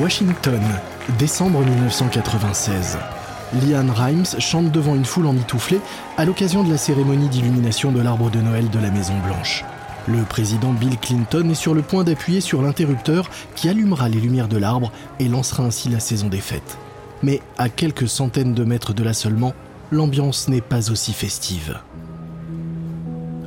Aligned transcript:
Washington, 0.00 0.60
décembre 1.18 1.60
1996. 1.64 2.98
Liane 3.60 3.90
Rimes 3.90 4.26
chante 4.38 4.70
devant 4.70 4.94
une 4.94 5.04
foule 5.04 5.26
emmitouflée 5.26 5.80
à 6.16 6.24
l'occasion 6.24 6.62
de 6.62 6.70
la 6.70 6.76
cérémonie 6.76 7.28
d'illumination 7.28 7.90
de 7.90 8.00
l'arbre 8.00 8.30
de 8.30 8.38
Noël 8.38 8.70
de 8.70 8.78
la 8.78 8.90
Maison 8.90 9.18
Blanche. 9.26 9.64
Le 10.06 10.22
président 10.22 10.72
Bill 10.72 10.98
Clinton 10.98 11.48
est 11.50 11.54
sur 11.54 11.74
le 11.74 11.82
point 11.82 12.04
d'appuyer 12.04 12.40
sur 12.40 12.62
l'interrupteur 12.62 13.28
qui 13.56 13.68
allumera 13.68 14.08
les 14.08 14.20
lumières 14.20 14.48
de 14.48 14.56
l'arbre 14.56 14.92
et 15.18 15.28
lancera 15.28 15.64
ainsi 15.64 15.88
la 15.88 16.00
saison 16.00 16.28
des 16.28 16.40
fêtes. 16.40 16.78
Mais 17.22 17.40
à 17.56 17.68
quelques 17.68 18.08
centaines 18.08 18.54
de 18.54 18.64
mètres 18.64 18.94
de 18.94 19.02
là 19.02 19.14
seulement, 19.14 19.52
l'ambiance 19.90 20.48
n'est 20.48 20.60
pas 20.60 20.92
aussi 20.92 21.12
festive. 21.12 21.76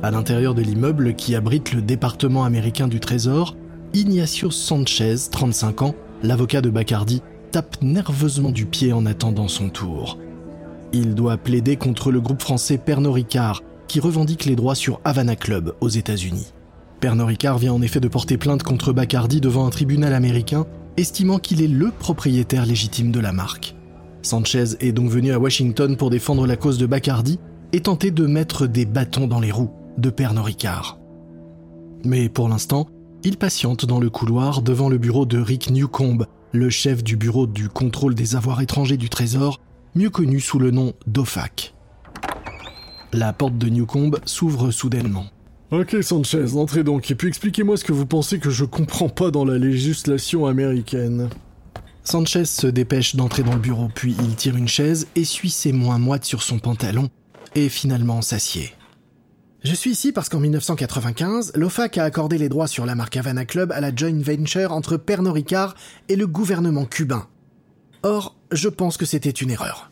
À 0.02 0.10
l'intérieur 0.10 0.54
de 0.54 0.62
l'immeuble 0.62 1.14
qui 1.14 1.34
abrite 1.34 1.72
le 1.72 1.80
département 1.80 2.44
américain 2.44 2.88
du 2.88 3.00
Trésor, 3.00 3.56
Ignacio 3.94 4.50
Sanchez, 4.50 5.16
35 5.30 5.82
ans, 5.82 5.94
l'avocat 6.22 6.60
de 6.60 6.70
Bacardi, 6.70 7.22
tape 7.50 7.82
nerveusement 7.82 8.50
du 8.50 8.66
pied 8.66 8.92
en 8.92 9.06
attendant 9.06 9.48
son 9.48 9.68
tour. 9.68 10.18
Il 10.92 11.14
doit 11.14 11.36
plaider 11.36 11.76
contre 11.76 12.10
le 12.10 12.20
groupe 12.20 12.42
français 12.42 12.78
Pernod 12.78 13.14
Ricard, 13.14 13.62
qui 13.88 14.00
revendique 14.00 14.44
les 14.44 14.56
droits 14.56 14.74
sur 14.74 15.00
Havana 15.04 15.36
Club 15.36 15.74
aux 15.80 15.88
États-Unis. 15.88 16.52
Pernod 17.00 17.26
Ricard 17.26 17.58
vient 17.58 17.72
en 17.72 17.82
effet 17.82 18.00
de 18.00 18.08
porter 18.08 18.36
plainte 18.36 18.62
contre 18.62 18.92
Bacardi 18.92 19.40
devant 19.40 19.66
un 19.66 19.70
tribunal 19.70 20.14
américain, 20.14 20.66
estimant 20.96 21.38
qu'il 21.38 21.62
est 21.62 21.68
le 21.68 21.90
propriétaire 21.90 22.66
légitime 22.66 23.10
de 23.10 23.20
la 23.20 23.32
marque. 23.32 23.74
Sanchez 24.22 24.76
est 24.80 24.92
donc 24.92 25.10
venu 25.10 25.32
à 25.32 25.38
Washington 25.38 25.96
pour 25.96 26.10
défendre 26.10 26.46
la 26.46 26.56
cause 26.56 26.78
de 26.78 26.86
Bacardi 26.86 27.40
et 27.72 27.80
tenter 27.80 28.10
de 28.10 28.26
mettre 28.26 28.66
des 28.66 28.84
bâtons 28.84 29.26
dans 29.26 29.40
les 29.40 29.50
roues 29.50 29.72
de 29.98 30.10
Pernod 30.10 30.44
Ricard. 30.44 30.98
Mais 32.04 32.28
pour 32.28 32.48
l'instant, 32.48 32.86
il 33.24 33.36
patiente 33.36 33.86
dans 33.86 34.00
le 34.00 34.10
couloir 34.10 34.62
devant 34.62 34.88
le 34.88 34.98
bureau 34.98 35.26
de 35.26 35.38
Rick 35.38 35.70
Newcomb, 35.70 36.26
le 36.52 36.70
chef 36.70 37.04
du 37.04 37.16
bureau 37.16 37.46
du 37.46 37.68
contrôle 37.68 38.14
des 38.14 38.36
avoirs 38.36 38.60
étrangers 38.60 38.96
du 38.96 39.08
Trésor, 39.08 39.60
mieux 39.94 40.10
connu 40.10 40.40
sous 40.40 40.58
le 40.58 40.70
nom 40.70 40.92
d'OFAC. 41.06 41.74
La 43.12 43.32
porte 43.32 43.58
de 43.58 43.68
Newcomb 43.68 44.12
s'ouvre 44.24 44.70
soudainement. 44.70 45.26
Ok 45.70 45.96
Sanchez, 46.02 46.56
entrez 46.56 46.84
donc 46.84 47.10
et 47.10 47.14
puis 47.14 47.28
expliquez-moi 47.28 47.76
ce 47.76 47.84
que 47.84 47.92
vous 47.92 48.06
pensez 48.06 48.38
que 48.38 48.50
je 48.50 48.64
comprends 48.64 49.08
pas 49.08 49.30
dans 49.30 49.44
la 49.44 49.58
législation 49.58 50.46
américaine. 50.46 51.30
Sanchez 52.04 52.44
se 52.46 52.66
dépêche 52.66 53.14
d'entrer 53.14 53.42
dans 53.42 53.54
le 53.54 53.60
bureau, 53.60 53.88
puis 53.94 54.16
il 54.18 54.34
tire 54.34 54.56
une 54.56 54.68
chaise, 54.68 55.06
essuie 55.14 55.50
ses 55.50 55.72
moins 55.72 55.98
moites 55.98 56.24
sur 56.24 56.42
son 56.42 56.58
pantalon 56.58 57.08
et 57.54 57.68
finalement 57.68 58.20
s'assied. 58.20 58.72
Je 59.64 59.76
suis 59.76 59.92
ici 59.92 60.10
parce 60.10 60.28
qu'en 60.28 60.40
1995, 60.40 61.52
l'OFAC 61.54 61.96
a 61.98 62.04
accordé 62.04 62.36
les 62.36 62.48
droits 62.48 62.66
sur 62.66 62.84
la 62.84 62.96
marque 62.96 63.16
Havana 63.16 63.44
Club 63.44 63.70
à 63.70 63.80
la 63.80 63.94
joint 63.94 64.20
venture 64.20 64.72
entre 64.72 64.96
Pernod 64.96 65.34
Ricard 65.34 65.76
et 66.08 66.16
le 66.16 66.26
gouvernement 66.26 66.84
cubain. 66.84 67.28
Or, 68.02 68.34
je 68.50 68.68
pense 68.68 68.96
que 68.96 69.06
c'était 69.06 69.30
une 69.30 69.52
erreur. 69.52 69.88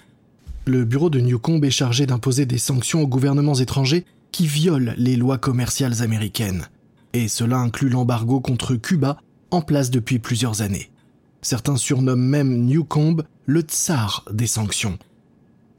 Le 0.67 0.85
bureau 0.85 1.09
de 1.09 1.21
Newcomb 1.21 1.63
est 1.63 1.71
chargé 1.71 2.05
d'imposer 2.05 2.47
des 2.47 2.59
sanctions 2.59 3.03
aux 3.03 3.07
gouvernements 3.07 3.55
étrangers 3.55 4.05
qui 4.33 4.49
violent 4.49 4.93
les 4.97 5.15
lois 5.15 5.39
commerciales 5.39 6.03
américaines. 6.03 6.67
Et 7.13 7.29
cela 7.29 7.59
inclut 7.59 7.91
l'embargo 7.91 8.41
contre 8.41 8.75
Cuba 8.75 9.19
en 9.53 9.63
place 9.63 9.91
depuis 9.91 10.19
plusieurs 10.19 10.63
années. 10.63 10.91
Certains 11.43 11.77
surnomment 11.77 12.29
même 12.29 12.65
Newcomb 12.65 13.19
le 13.47 13.61
tsar 13.61 14.25
des 14.33 14.49
sanctions. 14.49 14.99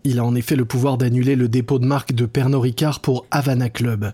Il 0.03 0.17
a 0.17 0.25
en 0.25 0.33
effet 0.33 0.55
le 0.55 0.65
pouvoir 0.65 0.97
d'annuler 0.97 1.35
le 1.35 1.47
dépôt 1.47 1.77
de 1.77 1.85
marque 1.85 2.13
de 2.13 2.25
Pernod 2.25 2.61
Ricard 2.61 3.01
pour 3.01 3.27
Havana 3.29 3.69
Club. 3.69 4.13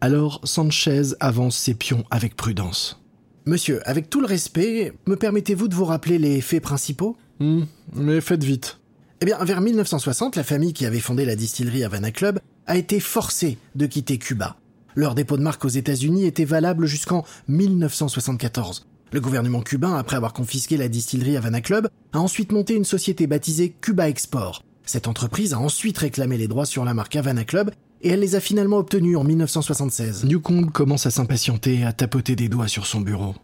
Alors 0.00 0.40
Sanchez 0.44 1.14
avance 1.18 1.56
ses 1.56 1.74
pions 1.74 2.04
avec 2.10 2.36
prudence. 2.36 3.02
Monsieur, 3.46 3.80
avec 3.88 4.08
tout 4.08 4.20
le 4.20 4.26
respect, 4.26 4.92
me 5.06 5.16
permettez-vous 5.16 5.66
de 5.66 5.74
vous 5.74 5.84
rappeler 5.84 6.18
les 6.18 6.40
faits 6.40 6.62
principaux? 6.62 7.16
Hmm, 7.40 7.64
mais 7.94 8.20
faites 8.20 8.44
vite. 8.44 8.78
Eh 9.20 9.26
bien, 9.26 9.42
vers 9.44 9.60
1960, 9.60 10.36
la 10.36 10.44
famille 10.44 10.72
qui 10.72 10.86
avait 10.86 11.00
fondé 11.00 11.24
la 11.24 11.34
distillerie 11.34 11.82
Havana 11.82 12.12
Club 12.12 12.38
a 12.66 12.76
été 12.76 13.00
forcée 13.00 13.58
de 13.74 13.86
quitter 13.86 14.18
Cuba. 14.18 14.56
Leur 14.94 15.16
dépôt 15.16 15.36
de 15.36 15.42
marque 15.42 15.64
aux 15.64 15.68
États-Unis 15.68 16.26
était 16.26 16.44
valable 16.44 16.86
jusqu'en 16.86 17.24
1974. 17.48 18.86
Le 19.12 19.20
gouvernement 19.20 19.62
cubain, 19.62 19.94
après 19.96 20.16
avoir 20.16 20.32
confisqué 20.32 20.76
la 20.76 20.88
distillerie 20.88 21.36
Havana 21.36 21.60
Club, 21.60 21.88
a 22.12 22.20
ensuite 22.20 22.52
monté 22.52 22.74
une 22.74 22.84
société 22.84 23.26
baptisée 23.26 23.74
Cuba 23.80 24.08
Export. 24.08 24.62
Cette 24.86 25.08
entreprise 25.08 25.54
a 25.54 25.58
ensuite 25.58 25.96
réclamé 25.98 26.36
les 26.36 26.48
droits 26.48 26.66
sur 26.66 26.84
la 26.84 26.94
marque 26.94 27.16
Havana 27.16 27.44
Club 27.44 27.70
et 28.02 28.10
elle 28.10 28.20
les 28.20 28.34
a 28.34 28.40
finalement 28.40 28.76
obtenus 28.76 29.16
en 29.16 29.24
1976. 29.24 30.24
Newcomb 30.24 30.66
commence 30.66 31.06
à 31.06 31.10
s'impatienter 31.10 31.80
et 31.80 31.84
à 31.84 31.92
tapoter 31.92 32.36
des 32.36 32.48
doigts 32.48 32.68
sur 32.68 32.86
son 32.86 33.00
bureau. 33.00 33.34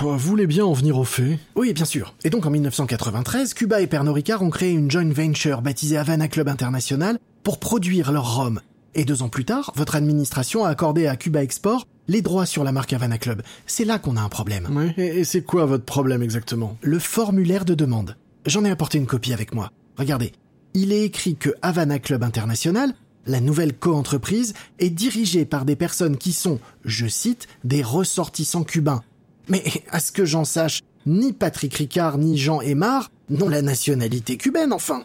Vous 0.00 0.16
voulez 0.16 0.46
bien 0.46 0.64
en 0.64 0.72
venir 0.72 0.98
au 0.98 1.04
fait 1.04 1.38
Oui, 1.54 1.72
bien 1.74 1.84
sûr. 1.84 2.14
Et 2.24 2.30
donc 2.30 2.46
en 2.46 2.50
1993, 2.50 3.52
Cuba 3.52 3.82
et 3.82 3.86
Pernod 3.86 4.14
Ricard 4.14 4.42
ont 4.42 4.50
créé 4.50 4.72
une 4.72 4.90
joint 4.90 5.08
venture 5.12 5.60
baptisée 5.60 5.98
Havana 5.98 6.28
Club 6.28 6.48
International 6.48 7.18
pour 7.42 7.60
produire 7.60 8.10
leur 8.10 8.36
rhum. 8.36 8.60
Et 8.94 9.04
deux 9.04 9.22
ans 9.22 9.28
plus 9.28 9.44
tard, 9.44 9.72
votre 9.76 9.94
administration 9.94 10.64
a 10.64 10.70
accordé 10.70 11.06
à 11.06 11.16
Cuba 11.16 11.42
Export 11.42 11.86
les 12.08 12.22
droits 12.22 12.46
sur 12.46 12.64
la 12.64 12.72
marque 12.72 12.94
Havana 12.94 13.18
Club. 13.18 13.42
C'est 13.66 13.84
là 13.84 13.98
qu'on 13.98 14.16
a 14.16 14.22
un 14.22 14.30
problème. 14.30 14.66
Oui, 14.70 14.92
et 14.96 15.24
c'est 15.24 15.42
quoi 15.42 15.66
votre 15.66 15.84
problème 15.84 16.22
exactement? 16.22 16.78
Le 16.80 16.98
formulaire 16.98 17.66
de 17.66 17.74
demande. 17.74 18.16
J'en 18.46 18.64
ai 18.64 18.70
apporté 18.70 18.96
une 18.96 19.06
copie 19.06 19.34
avec 19.34 19.54
moi. 19.54 19.70
Regardez, 19.98 20.32
il 20.76 20.92
est 20.92 21.04
écrit 21.04 21.36
que 21.36 21.50
Havana 21.62 21.98
Club 21.98 22.22
International, 22.22 22.92
la 23.26 23.40
nouvelle 23.40 23.72
coentreprise, 23.72 24.52
est 24.78 24.90
dirigée 24.90 25.46
par 25.46 25.64
des 25.64 25.74
personnes 25.74 26.18
qui 26.18 26.32
sont, 26.32 26.60
je 26.84 27.06
cite, 27.06 27.48
des 27.64 27.82
ressortissants 27.82 28.62
cubains. 28.62 29.02
Mais 29.48 29.64
à 29.90 30.00
ce 30.00 30.12
que 30.12 30.26
j'en 30.26 30.44
sache, 30.44 30.82
ni 31.06 31.32
Patrick 31.32 31.74
Ricard 31.74 32.18
ni 32.18 32.36
Jean 32.36 32.60
Aymar 32.60 33.10
n'ont 33.30 33.48
la 33.48 33.62
nationalité 33.62 34.36
cubaine, 34.36 34.72
enfin. 34.72 35.04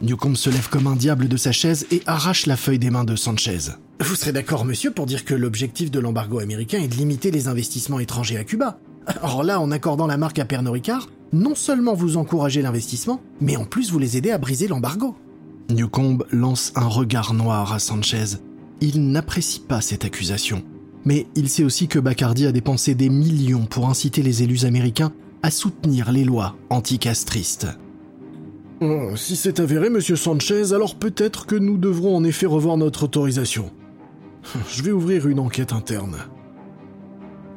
Newcomb 0.00 0.34
se 0.34 0.48
lève 0.48 0.70
comme 0.70 0.86
un 0.86 0.96
diable 0.96 1.28
de 1.28 1.36
sa 1.36 1.52
chaise 1.52 1.86
et 1.90 2.02
arrache 2.06 2.46
la 2.46 2.56
feuille 2.56 2.78
des 2.78 2.90
mains 2.90 3.04
de 3.04 3.16
Sanchez. 3.16 3.72
Vous 4.00 4.14
serez 4.14 4.32
d'accord, 4.32 4.64
monsieur, 4.64 4.90
pour 4.90 5.04
dire 5.04 5.26
que 5.26 5.34
l'objectif 5.34 5.90
de 5.90 6.00
l'embargo 6.00 6.38
américain 6.38 6.80
est 6.80 6.88
de 6.88 6.94
limiter 6.94 7.30
les 7.30 7.48
investissements 7.48 8.00
étrangers 8.00 8.38
à 8.38 8.44
Cuba? 8.44 8.78
Or 9.22 9.44
là, 9.44 9.60
en 9.60 9.70
accordant 9.70 10.06
la 10.06 10.16
marque 10.16 10.38
à 10.38 10.44
Pernod 10.44 10.74
Ricard, 10.74 11.08
non 11.32 11.54
seulement 11.54 11.94
vous 11.94 12.16
encouragez 12.16 12.62
l'investissement, 12.62 13.20
mais 13.40 13.56
en 13.56 13.64
plus 13.64 13.90
vous 13.90 13.98
les 13.98 14.16
aidez 14.16 14.30
à 14.30 14.38
briser 14.38 14.68
l'embargo. 14.68 15.16
Newcomb 15.70 16.18
lance 16.30 16.72
un 16.76 16.86
regard 16.86 17.34
noir 17.34 17.72
à 17.72 17.78
Sanchez. 17.78 18.38
Il 18.80 19.10
n'apprécie 19.10 19.60
pas 19.60 19.80
cette 19.80 20.04
accusation. 20.04 20.62
Mais 21.04 21.26
il 21.34 21.48
sait 21.48 21.64
aussi 21.64 21.88
que 21.88 21.98
Bacardi 21.98 22.46
a 22.46 22.52
dépensé 22.52 22.94
des 22.94 23.08
millions 23.08 23.66
pour 23.66 23.88
inciter 23.88 24.22
les 24.22 24.42
élus 24.42 24.64
américains 24.64 25.12
à 25.42 25.50
soutenir 25.50 26.10
les 26.10 26.24
lois 26.24 26.56
anticastristes. 26.70 27.68
Oh, 28.80 29.16
si 29.16 29.36
c'est 29.36 29.60
avéré, 29.60 29.88
monsieur 29.88 30.16
Sanchez, 30.16 30.72
alors 30.74 30.96
peut-être 30.96 31.46
que 31.46 31.54
nous 31.54 31.78
devrons 31.78 32.16
en 32.16 32.24
effet 32.24 32.46
revoir 32.46 32.76
notre 32.76 33.04
autorisation. 33.04 33.70
Je 34.68 34.82
vais 34.82 34.90
ouvrir 34.90 35.26
une 35.28 35.38
enquête 35.38 35.72
interne. 35.72 36.16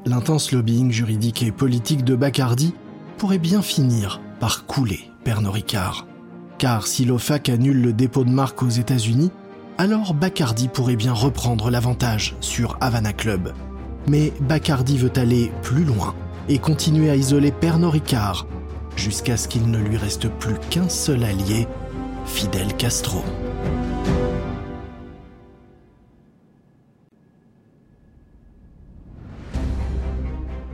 L'intense 0.05 0.51
lobbying 0.51 0.91
juridique 0.91 1.43
et 1.43 1.51
politique 1.51 2.03
de 2.03 2.15
Bacardi 2.15 2.73
pourrait 3.17 3.37
bien 3.37 3.61
finir 3.61 4.21
par 4.39 4.65
couler 4.65 5.11
Pernod 5.23 5.53
Ricard. 5.53 6.07
Car 6.57 6.87
si 6.87 7.05
l'OFAC 7.05 7.49
annule 7.49 7.81
le 7.81 7.93
dépôt 7.93 8.23
de 8.23 8.29
marque 8.29 8.63
aux 8.63 8.69
États-Unis, 8.69 9.31
alors 9.77 10.13
Bacardi 10.13 10.67
pourrait 10.67 10.95
bien 10.95 11.13
reprendre 11.13 11.69
l'avantage 11.69 12.35
sur 12.41 12.77
Havana 12.81 13.13
Club. 13.13 13.53
Mais 14.07 14.33
Bacardi 14.41 14.97
veut 14.97 15.11
aller 15.15 15.51
plus 15.61 15.83
loin 15.83 16.15
et 16.47 16.59
continuer 16.59 17.09
à 17.09 17.15
isoler 17.15 17.51
Pernod 17.51 17.91
Ricard 17.91 18.47
jusqu'à 18.95 19.37
ce 19.37 19.47
qu'il 19.47 19.69
ne 19.69 19.77
lui 19.77 19.97
reste 19.97 20.27
plus 20.27 20.55
qu'un 20.69 20.89
seul 20.89 21.23
allié, 21.23 21.67
Fidel 22.25 22.75
Castro. 22.75 23.23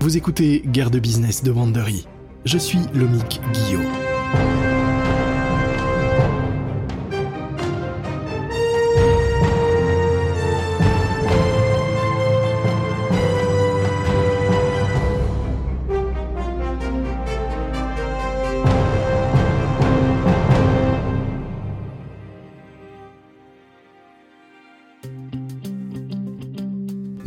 Vous 0.05 0.17
écoutez 0.17 0.61
Guerre 0.67 0.91
de 0.91 0.99
business 0.99 1.43
de 1.43 1.49
Wandery. 1.49 2.05
Je 2.45 2.59
suis 2.59 2.77
Lomic 2.93 3.41
Guillot. 3.53 3.81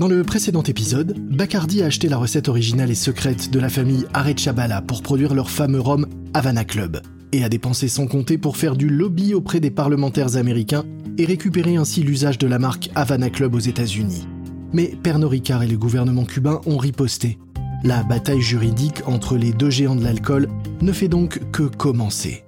Dans 0.09 0.15
le 0.15 0.25
précédent 0.25 0.63
épisode, 0.63 1.19
Bacardi 1.19 1.83
a 1.83 1.87
acheté 1.87 2.09
la 2.09 2.17
recette 2.17 2.49
originale 2.49 2.91
et 2.91 2.95
secrète 2.95 3.51
de 3.51 3.61
la 3.61 3.69
famille 3.69 4.07
Arechabala 4.15 4.81
pour 4.81 5.03
produire 5.03 5.35
leur 5.35 5.51
fameux 5.51 5.81
rhum 5.81 6.07
Havana 6.33 6.65
Club, 6.65 7.03
et 7.33 7.45
a 7.45 7.51
dépensé 7.51 7.89
sans 7.89 8.07
compter 8.07 8.39
pour 8.39 8.57
faire 8.57 8.75
du 8.75 8.89
lobby 8.89 9.35
auprès 9.35 9.61
des 9.61 9.71
parlementaires 9.71 10.37
américains 10.37 10.87
et 11.19 11.27
récupérer 11.27 11.77
ainsi 11.77 12.03
l'usage 12.03 12.39
de 12.39 12.47
la 12.47 12.59
marque 12.59 12.89
Havana 12.95 13.29
Club 13.29 13.55
aux 13.55 13.59
États-Unis. 13.59 14.27
Mais 14.73 14.95
Pernod 15.03 15.29
Ricard 15.29 15.63
et 15.63 15.69
le 15.69 15.77
gouvernement 15.77 16.25
cubain 16.25 16.63
ont 16.65 16.79
riposté. 16.79 17.39
La 17.85 18.03
bataille 18.03 18.41
juridique 18.41 19.07
entre 19.07 19.37
les 19.37 19.53
deux 19.53 19.69
géants 19.69 19.95
de 19.95 20.05
l'alcool 20.05 20.49
ne 20.81 20.93
fait 20.93 21.09
donc 21.09 21.39
que 21.53 21.65
commencer. 21.65 22.45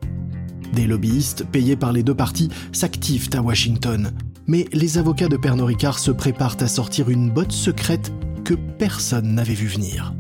Des 0.73 0.87
lobbyistes 0.87 1.45
payés 1.45 1.77
par 1.77 1.93
les 1.93 2.05
deux 2.05 2.15
parties 2.15 2.49
s'activent 2.73 3.29
à 3.35 3.43
Washington, 3.43 4.13
mais 4.51 4.67
les 4.73 4.99
avocats 4.99 5.29
de 5.29 5.37
Pernod 5.37 5.69
Ricard 5.69 6.01
se 6.01 6.11
préparent 6.11 6.57
à 6.59 6.67
sortir 6.67 7.09
une 7.09 7.31
botte 7.31 7.53
secrète 7.53 8.11
que 8.45 8.55
personne 8.55 9.37
n'avait 9.37 9.55
vu 9.55 9.69
venir. 9.69 10.13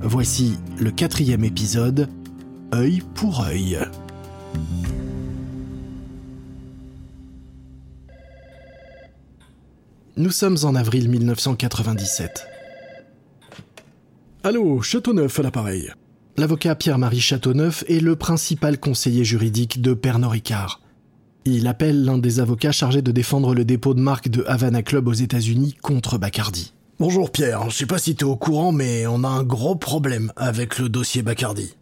Voici 0.00 0.56
le 0.80 0.90
quatrième 0.90 1.44
épisode, 1.44 2.08
œil 2.74 3.00
pour 3.14 3.44
œil. 3.44 3.78
Nous 10.16 10.32
sommes 10.32 10.56
en 10.64 10.74
avril 10.74 11.08
1997. 11.08 12.48
Allô, 14.42 14.82
Châteauneuf 14.82 15.38
à 15.38 15.42
l'appareil. 15.44 15.92
L'avocat 16.36 16.74
Pierre-Marie 16.74 17.20
Châteauneuf 17.20 17.84
est 17.86 18.00
le 18.00 18.16
principal 18.16 18.80
conseiller 18.80 19.24
juridique 19.24 19.80
de 19.80 19.94
Pernod 19.94 20.32
Ricard. 20.32 20.80
Il 21.46 21.66
appelle 21.66 22.04
l'un 22.04 22.18
des 22.18 22.38
avocats 22.40 22.72
chargés 22.72 23.00
de 23.00 23.12
défendre 23.12 23.54
le 23.54 23.64
dépôt 23.64 23.94
de 23.94 24.00
marque 24.00 24.28
de 24.28 24.44
Havana 24.46 24.82
Club 24.82 25.08
aux 25.08 25.14
États-Unis 25.14 25.74
contre 25.80 26.18
Bacardi. 26.18 26.74
Bonjour 26.98 27.30
Pierre, 27.30 27.70
je 27.70 27.76
sais 27.76 27.86
pas 27.86 27.98
si 27.98 28.14
t'es 28.14 28.24
au 28.24 28.36
courant, 28.36 28.72
mais 28.72 29.06
on 29.06 29.24
a 29.24 29.28
un 29.28 29.42
gros 29.42 29.74
problème 29.74 30.32
avec 30.36 30.78
le 30.78 30.90
dossier 30.90 31.22
Bacardi. 31.22 31.74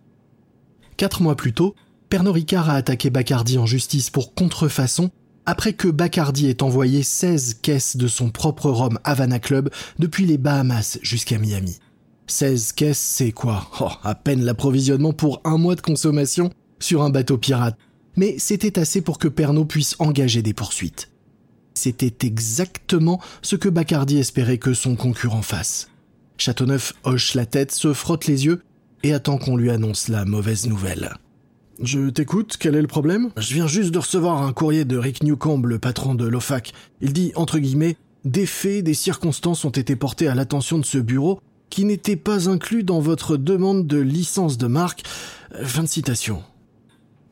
Quatre 0.97 1.23
mois 1.23 1.35
plus 1.35 1.53
tôt, 1.53 1.75
Pernod 2.09 2.35
Ricard 2.35 2.71
a 2.71 2.75
attaqué 2.75 3.11
Bacardi 3.11 3.59
en 3.59 3.67
justice 3.67 4.11
pour 4.11 4.33
contrefaçon 4.35 5.11
après 5.45 5.73
que 5.73 5.89
Bacardi 5.89 6.47
ait 6.47 6.63
envoyé 6.63 7.03
16 7.03 7.55
caisses 7.55 7.97
de 7.97 8.07
son 8.07 8.31
propre 8.31 8.71
rhum 8.71 8.99
Havana 9.03 9.41
Club 9.41 9.71
depuis 9.99 10.25
les 10.25 10.39
Bahamas 10.39 10.99
jusqu'à 11.03 11.39
Miami. 11.39 11.79
16 12.29 12.73
caisses, 12.73 12.99
c'est 12.99 13.33
quoi? 13.33 13.67
Oh, 13.81 13.89
À 14.05 14.15
peine 14.15 14.45
l'approvisionnement 14.45 15.13
pour 15.13 15.41
un 15.45 15.57
mois 15.57 15.75
de 15.75 15.81
consommation 15.81 16.51
sur 16.79 17.03
un 17.03 17.11
bateau 17.11 17.39
pirate. 17.39 17.77
Mais 18.19 18.35
c'était 18.39 18.81
assez 18.81 19.01
pour 19.01 19.19
que 19.19 19.29
Pernod 19.29 19.69
puisse 19.69 19.95
engager 20.01 20.43
des 20.43 20.53
poursuites. 20.53 21.09
C'était 21.75 22.27
exactement 22.27 23.21
ce 23.43 23.55
que 23.55 23.69
Bacardi 23.69 24.19
espérait 24.19 24.59
que 24.59 24.75
son 24.75 24.97
concurrent 24.97 25.43
fasse. 25.43 25.89
Châteauneuf 26.37 26.95
hoche 27.05 27.35
la 27.35 27.47
tête, 27.47 27.71
se 27.71 27.93
frotte 27.93 28.27
les 28.27 28.45
yeux 28.45 28.61
et 29.05 29.15
attend 29.15 29.39
qu'on 29.39 29.57
lui 29.57 29.71
annonce 29.71 30.09
la 30.09 30.25
mauvaise 30.25 30.67
nouvelle. 30.67 31.15
Je 31.81 32.11
t'écoute, 32.11 32.57
quel 32.59 32.75
est 32.75 32.83
le 32.83 32.89
problème? 32.89 33.31
Je 33.37 33.55
viens 33.55 33.69
juste 33.69 33.93
de 33.93 34.01
recevoir 34.01 34.43
un 34.43 34.53
courrier 34.53 34.85
de 34.85 34.97
Rick 34.97 35.23
Newcomb, 35.23 35.63
le 35.65 35.79
patron 35.79 36.17
de 36.17 36.27
l'OFAC. 36.27 36.73
Il 37.01 37.13
dit, 37.13 37.31
entre 37.37 37.61
guillemets, 37.61 37.97
des 38.25 38.47
faits, 38.47 38.83
des 38.83 38.95
circonstances 38.95 39.65
ont 39.65 39.71
été 39.71 39.95
portés 39.95 40.27
à 40.27 40.35
l'attention 40.35 40.79
de 40.79 40.85
ce 40.85 40.99
bureau 40.99 41.41
qui 41.71 41.85
n'étaient 41.85 42.17
pas 42.17 42.49
inclus 42.49 42.83
dans 42.83 42.99
votre 42.99 43.37
demande 43.37 43.87
de 43.87 43.99
licence 43.99 44.59
de 44.59 44.67
marque. 44.67 45.05
Fin 45.63 45.85
de 45.85 45.89
citation. 45.89 46.43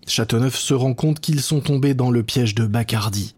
Châteauneuf 0.07 0.57
se 0.57 0.75
rend 0.75 0.95
compte 0.95 1.21
qu'ils 1.21 1.41
sont 1.41 1.61
tombés 1.61 1.95
dans 1.95 2.11
le 2.11 2.23
piège 2.23 2.55
de 2.55 2.67
Bacardi. 2.67 3.35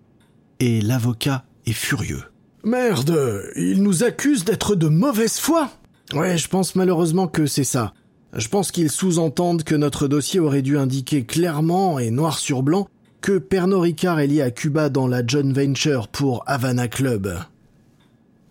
Et 0.60 0.80
l'avocat 0.80 1.44
est 1.66 1.72
furieux. 1.72 2.22
Merde, 2.64 3.42
il 3.56 3.82
nous 3.82 4.04
accuse 4.04 4.44
d'être 4.44 4.74
de 4.74 4.88
mauvaise 4.88 5.38
foi 5.38 5.70
Ouais, 6.14 6.38
je 6.38 6.48
pense 6.48 6.74
malheureusement 6.74 7.28
que 7.28 7.46
c'est 7.46 7.64
ça. 7.64 7.92
Je 8.34 8.48
pense 8.48 8.70
qu'ils 8.72 8.90
sous-entendent 8.90 9.62
que 9.62 9.74
notre 9.74 10.08
dossier 10.08 10.40
aurait 10.40 10.62
dû 10.62 10.78
indiquer 10.78 11.24
clairement 11.24 11.98
et 11.98 12.10
noir 12.10 12.38
sur 12.38 12.62
blanc 12.62 12.88
que 13.20 13.38
Pernod 13.38 13.82
Ricard 13.82 14.20
est 14.20 14.26
lié 14.26 14.42
à 14.42 14.50
Cuba 14.50 14.88
dans 14.88 15.06
la 15.06 15.26
John 15.26 15.52
Venture 15.52 16.08
pour 16.08 16.44
Havana 16.46 16.88
Club. 16.88 17.38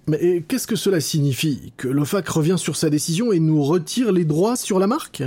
Mais 0.08 0.44
qu'est-ce 0.48 0.68
que 0.68 0.76
cela 0.76 1.02
signifie? 1.02 1.74
Que 1.78 1.88
l'OFAC 1.88 2.28
revient 2.30 2.58
sur 2.58 2.76
sa 2.76 2.90
décision 2.90 3.32
et 3.32 3.40
nous 3.40 3.62
retire 3.64 4.12
les 4.12 4.26
droits 4.26 4.56
sur 4.56 4.80
la 4.80 4.88
marque? 4.88 5.24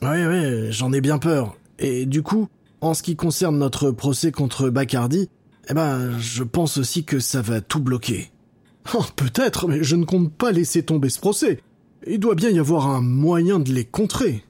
Ouais, 0.00 0.26
ouais, 0.26 0.68
j'en 0.70 0.92
ai 0.92 1.00
bien 1.00 1.18
peur. 1.18 1.57
Et 1.78 2.06
du 2.06 2.22
coup, 2.22 2.48
en 2.80 2.94
ce 2.94 3.02
qui 3.02 3.16
concerne 3.16 3.58
notre 3.58 3.90
procès 3.90 4.32
contre 4.32 4.70
Bacardi, 4.70 5.28
eh 5.68 5.74
ben, 5.74 6.18
je 6.18 6.42
pense 6.42 6.78
aussi 6.78 7.04
que 7.04 7.18
ça 7.18 7.42
va 7.42 7.60
tout 7.60 7.80
bloquer. 7.80 8.30
Oh, 8.94 9.04
peut-être, 9.16 9.68
mais 9.68 9.84
je 9.84 9.96
ne 9.96 10.06
compte 10.06 10.32
pas 10.32 10.50
laisser 10.50 10.82
tomber 10.82 11.10
ce 11.10 11.20
procès. 11.20 11.60
Il 12.06 12.20
doit 12.20 12.34
bien 12.34 12.48
y 12.48 12.58
avoir 12.58 12.88
un 12.88 13.02
moyen 13.02 13.58
de 13.58 13.70
les 13.70 13.84
contrer. 13.84 14.46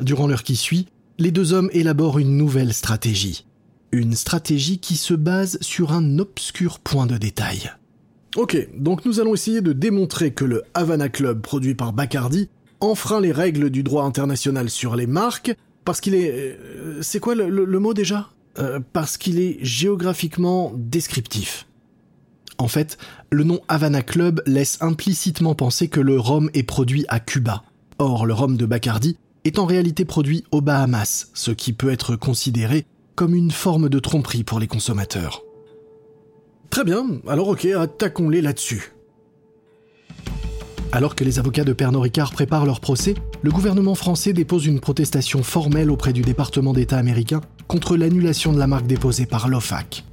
Durant 0.00 0.28
l'heure 0.28 0.44
qui 0.44 0.54
suit, 0.54 0.86
les 1.18 1.32
deux 1.32 1.52
hommes 1.52 1.68
élaborent 1.72 2.20
une 2.20 2.36
nouvelle 2.36 2.72
stratégie. 2.72 3.44
Une 3.90 4.14
stratégie 4.14 4.78
qui 4.78 4.96
se 4.96 5.14
base 5.14 5.58
sur 5.60 5.92
un 5.92 6.20
obscur 6.20 6.78
point 6.78 7.06
de 7.06 7.16
détail. 7.16 7.72
Ok, 8.36 8.56
donc 8.78 9.04
nous 9.04 9.18
allons 9.18 9.34
essayer 9.34 9.60
de 9.60 9.72
démontrer 9.72 10.32
que 10.32 10.44
le 10.44 10.62
Havana 10.74 11.08
Club 11.08 11.40
produit 11.42 11.74
par 11.74 11.92
Bacardi 11.92 12.48
enfreint 12.78 13.20
les 13.20 13.32
règles 13.32 13.70
du 13.70 13.82
droit 13.82 14.04
international 14.04 14.70
sur 14.70 14.94
les 14.94 15.08
marques 15.08 15.56
parce 15.84 16.00
qu'il 16.00 16.14
est... 16.14 16.30
Euh, 16.32 17.02
c'est 17.02 17.20
quoi 17.20 17.34
le, 17.34 17.78
mot 17.78 17.94
déjà? 17.94 18.28
Euh, 18.58 18.80
Parce 18.92 19.16
qu'il 19.16 19.40
est 19.40 19.58
géographiquement 19.62 20.72
descriptif. 20.76 21.66
En 22.58 22.68
fait, 22.68 22.98
le 23.30 23.44
nom 23.44 23.60
Havana 23.68 24.02
Club 24.02 24.42
laisse 24.46 24.78
implicitement 24.82 25.54
penser 25.54 25.88
que 25.88 26.00
le 26.00 26.18
rhum 26.20 26.50
est 26.54 26.62
produit 26.62 27.04
à 27.08 27.18
Cuba. 27.18 27.64
Or, 27.98 28.26
le 28.26 28.34
rhum 28.34 28.56
de 28.56 28.66
Bacardi 28.66 29.16
est 29.44 29.58
en 29.58 29.66
réalité 29.66 30.04
produit 30.04 30.44
aux 30.52 30.60
Bahamas, 30.60 31.30
ce 31.34 31.50
qui 31.50 31.72
peut 31.72 31.90
être 31.90 32.14
considéré 32.14 32.84
comme 33.14 33.34
une 33.34 33.50
forme 33.50 33.88
de 33.88 33.98
tromperie 33.98 34.44
pour 34.44 34.60
les 34.60 34.66
consommateurs. 34.66 35.42
Très 36.70 36.84
bien, 36.84 37.06
alors 37.26 37.48
ok, 37.48 37.66
attaquons-les 37.66 38.40
là-dessus. 38.40 38.92
Alors 40.94 41.14
que 41.14 41.24
les 41.24 41.38
avocats 41.38 41.64
de 41.64 41.72
Pernod 41.72 42.02
Ricard 42.02 42.32
préparent 42.32 42.66
leur 42.66 42.78
procès, 42.78 43.14
le 43.40 43.50
gouvernement 43.50 43.94
français 43.94 44.34
dépose 44.34 44.66
une 44.66 44.78
protestation 44.78 45.42
formelle 45.42 45.90
auprès 45.90 46.12
du 46.12 46.20
département 46.20 46.74
d'État 46.74 46.98
américain 46.98 47.40
contre 47.66 47.96
l'annulation 47.96 48.52
de 48.52 48.58
la 48.58 48.66
marque 48.66 48.86
déposée 48.86 49.24
par 49.24 49.48
l'OFAC. 49.48 50.04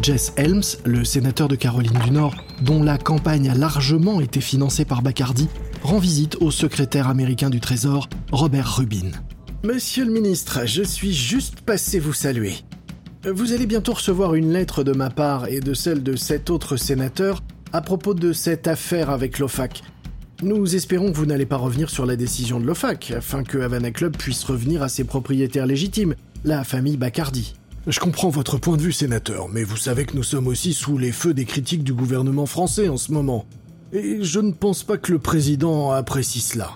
Jess 0.00 0.32
Helms, 0.36 0.62
le 0.86 1.04
sénateur 1.04 1.48
de 1.48 1.54
Caroline 1.54 1.98
du 2.02 2.10
Nord, 2.12 2.34
dont 2.62 2.82
la 2.82 2.96
campagne 2.96 3.50
a 3.50 3.54
largement 3.54 4.22
été 4.22 4.40
financée 4.40 4.86
par 4.86 5.02
Bacardi, 5.02 5.48
rend 5.82 5.98
visite 5.98 6.38
au 6.40 6.50
secrétaire 6.50 7.08
américain 7.08 7.50
du 7.50 7.60
Trésor, 7.60 8.08
Robert 8.32 8.76
Rubin. 8.76 9.10
Monsieur 9.64 10.06
le 10.06 10.12
ministre, 10.12 10.60
je 10.64 10.82
suis 10.82 11.12
juste 11.12 11.60
passé 11.60 11.98
vous 11.98 12.14
saluer. 12.14 12.54
Vous 13.26 13.52
allez 13.52 13.66
bientôt 13.66 13.92
recevoir 13.92 14.34
une 14.34 14.50
lettre 14.50 14.82
de 14.82 14.92
ma 14.92 15.10
part 15.10 15.48
et 15.48 15.60
de 15.60 15.74
celle 15.74 16.02
de 16.02 16.16
cet 16.16 16.48
autre 16.48 16.76
sénateur 16.76 17.42
à 17.72 17.80
propos 17.80 18.14
de 18.14 18.32
cette 18.32 18.66
affaire 18.66 19.10
avec 19.10 19.38
l'OFAC. 19.38 19.82
Nous 20.42 20.76
espérons 20.76 21.10
que 21.10 21.16
vous 21.16 21.26
n'allez 21.26 21.46
pas 21.46 21.56
revenir 21.56 21.90
sur 21.90 22.06
la 22.06 22.16
décision 22.16 22.60
de 22.60 22.66
l'OFAC, 22.66 23.10
afin 23.10 23.42
que 23.42 23.58
Havana 23.58 23.90
Club 23.90 24.16
puisse 24.16 24.44
revenir 24.44 24.82
à 24.82 24.88
ses 24.88 25.04
propriétaires 25.04 25.66
légitimes, 25.66 26.14
la 26.44 26.64
famille 26.64 26.96
Bacardi. 26.96 27.54
Je 27.86 28.00
comprends 28.00 28.28
votre 28.28 28.58
point 28.58 28.76
de 28.76 28.82
vue, 28.82 28.92
sénateur, 28.92 29.48
mais 29.48 29.64
vous 29.64 29.76
savez 29.76 30.04
que 30.04 30.14
nous 30.14 30.22
sommes 30.22 30.46
aussi 30.46 30.74
sous 30.74 30.98
les 30.98 31.12
feux 31.12 31.34
des 31.34 31.44
critiques 31.44 31.84
du 31.84 31.94
gouvernement 31.94 32.46
français 32.46 32.88
en 32.88 32.96
ce 32.96 33.12
moment. 33.12 33.46
Et 33.92 34.18
je 34.22 34.40
ne 34.40 34.52
pense 34.52 34.82
pas 34.82 34.98
que 34.98 35.12
le 35.12 35.18
président 35.18 35.90
apprécie 35.90 36.40
cela. 36.40 36.72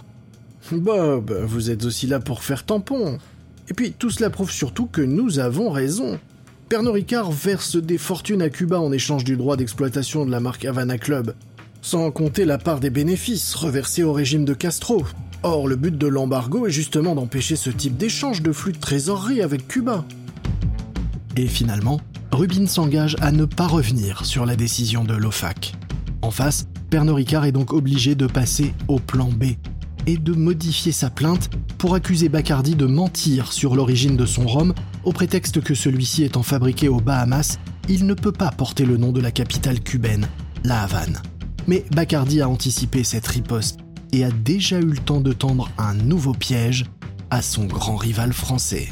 Bob, 0.70 1.32
vous 1.44 1.70
êtes 1.70 1.84
aussi 1.84 2.06
là 2.06 2.18
pour 2.18 2.42
faire 2.42 2.64
tampon. 2.64 3.18
Et 3.68 3.74
puis 3.74 3.92
tout 3.92 4.10
cela 4.10 4.30
prouve 4.30 4.50
surtout 4.50 4.86
que 4.86 5.02
nous 5.02 5.38
avons 5.38 5.70
raison. 5.70 6.18
Pernod 6.68 6.94
Ricard 6.94 7.30
verse 7.30 7.76
des 7.76 7.98
fortunes 7.98 8.42
à 8.42 8.48
Cuba 8.48 8.80
en 8.80 8.92
échange 8.92 9.24
du 9.24 9.36
droit 9.36 9.56
d'exploitation 9.56 10.24
de 10.24 10.30
la 10.30 10.40
marque 10.40 10.64
Havana 10.64 10.98
Club, 10.98 11.34
sans 11.82 12.10
compter 12.10 12.44
la 12.44 12.58
part 12.58 12.80
des 12.80 12.90
bénéfices 12.90 13.54
reversés 13.54 14.02
au 14.02 14.12
régime 14.12 14.44
de 14.44 14.54
Castro. 14.54 15.04
Or, 15.42 15.68
le 15.68 15.76
but 15.76 15.96
de 15.96 16.06
l'embargo 16.06 16.66
est 16.66 16.70
justement 16.70 17.14
d'empêcher 17.14 17.56
ce 17.56 17.70
type 17.70 17.96
d'échange 17.96 18.42
de 18.42 18.52
flux 18.52 18.72
de 18.72 18.78
trésorerie 18.78 19.42
avec 19.42 19.68
Cuba. 19.68 20.04
Et 21.36 21.46
finalement, 21.46 22.00
Rubin 22.30 22.66
s'engage 22.66 23.16
à 23.20 23.32
ne 23.32 23.44
pas 23.44 23.66
revenir 23.66 24.24
sur 24.24 24.46
la 24.46 24.56
décision 24.56 25.04
de 25.04 25.14
l'OFAC. 25.14 25.74
En 26.22 26.30
face, 26.30 26.66
Pernod 26.90 27.16
Ricard 27.16 27.44
est 27.44 27.52
donc 27.52 27.72
obligé 27.72 28.14
de 28.14 28.26
passer 28.26 28.72
au 28.88 28.98
plan 28.98 29.28
B 29.28 29.56
et 30.06 30.16
de 30.16 30.32
modifier 30.32 30.92
sa 30.92 31.10
plainte 31.10 31.50
pour 31.78 31.94
accuser 31.94 32.28
Bacardi 32.28 32.74
de 32.74 32.86
mentir 32.86 33.52
sur 33.52 33.74
l'origine 33.74 34.16
de 34.16 34.26
son 34.26 34.46
rhum 34.46 34.74
au 35.04 35.12
prétexte 35.12 35.60
que 35.60 35.74
celui-ci 35.74 36.24
étant 36.24 36.42
fabriqué 36.42 36.88
aux 36.88 37.00
Bahamas, 37.00 37.58
il 37.88 38.06
ne 38.06 38.14
peut 38.14 38.32
pas 38.32 38.50
porter 38.50 38.84
le 38.84 38.96
nom 38.96 39.12
de 39.12 39.20
la 39.20 39.30
capitale 39.30 39.80
cubaine, 39.80 40.28
La 40.64 40.82
Havane. 40.82 41.20
Mais 41.66 41.84
Bacardi 41.94 42.40
a 42.40 42.48
anticipé 42.48 43.04
cette 43.04 43.26
riposte 43.26 43.80
et 44.12 44.24
a 44.24 44.30
déjà 44.30 44.78
eu 44.78 44.86
le 44.86 44.98
temps 44.98 45.20
de 45.20 45.32
tendre 45.32 45.70
un 45.78 45.94
nouveau 45.94 46.32
piège 46.32 46.84
à 47.30 47.42
son 47.42 47.64
grand 47.64 47.96
rival 47.96 48.32
français. 48.32 48.88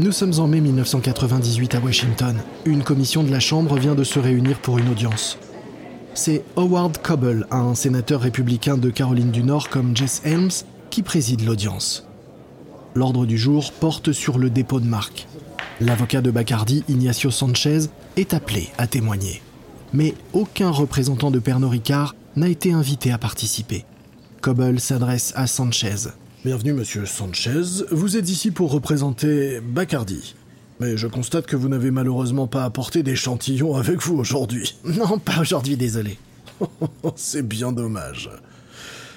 Nous 0.00 0.10
sommes 0.10 0.40
en 0.40 0.48
mai 0.48 0.60
1998 0.60 1.76
à 1.76 1.78
Washington. 1.78 2.36
Une 2.64 2.82
commission 2.82 3.22
de 3.22 3.30
la 3.30 3.38
Chambre 3.38 3.78
vient 3.78 3.94
de 3.94 4.02
se 4.02 4.18
réunir 4.18 4.58
pour 4.58 4.78
une 4.78 4.88
audience. 4.88 5.38
C'est 6.14 6.42
Howard 6.56 6.98
Coble, 6.98 7.46
un 7.52 7.76
sénateur 7.76 8.20
républicain 8.20 8.76
de 8.76 8.90
Caroline 8.90 9.30
du 9.30 9.44
Nord 9.44 9.68
comme 9.68 9.96
Jess 9.96 10.20
Helms, 10.24 10.64
qui 10.90 11.02
préside 11.02 11.44
l'audience. 11.44 12.08
L'ordre 12.96 13.24
du 13.24 13.38
jour 13.38 13.70
porte 13.70 14.10
sur 14.10 14.36
le 14.36 14.50
dépôt 14.50 14.80
de 14.80 14.86
marque. 14.86 15.28
L'avocat 15.80 16.22
de 16.22 16.32
Bacardi, 16.32 16.82
Ignacio 16.88 17.30
Sanchez, 17.30 17.82
est 18.16 18.34
appelé 18.34 18.70
à 18.78 18.88
témoigner. 18.88 19.42
Mais 19.92 20.14
aucun 20.32 20.70
représentant 20.70 21.30
de 21.30 21.38
Pernod 21.38 21.70
Ricard 21.70 22.16
n'a 22.34 22.48
été 22.48 22.72
invité 22.72 23.12
à 23.12 23.18
participer. 23.18 23.84
Coble 24.40 24.80
s'adresse 24.80 25.32
à 25.36 25.46
Sanchez. 25.46 26.08
Bienvenue, 26.44 26.74
monsieur 26.74 27.06
Sanchez. 27.06 27.86
Vous 27.90 28.18
êtes 28.18 28.28
ici 28.28 28.50
pour 28.50 28.70
représenter 28.70 29.60
Bacardi. 29.60 30.34
Mais 30.78 30.98
je 30.98 31.06
constate 31.06 31.46
que 31.46 31.56
vous 31.56 31.70
n'avez 31.70 31.90
malheureusement 31.90 32.46
pas 32.46 32.64
apporté 32.64 33.02
d'échantillon 33.02 33.76
avec 33.76 34.02
vous 34.02 34.18
aujourd'hui. 34.18 34.76
Non, 34.84 35.18
pas 35.18 35.40
aujourd'hui, 35.40 35.78
désolé. 35.78 36.18
C'est 37.16 37.48
bien 37.48 37.72
dommage. 37.72 38.28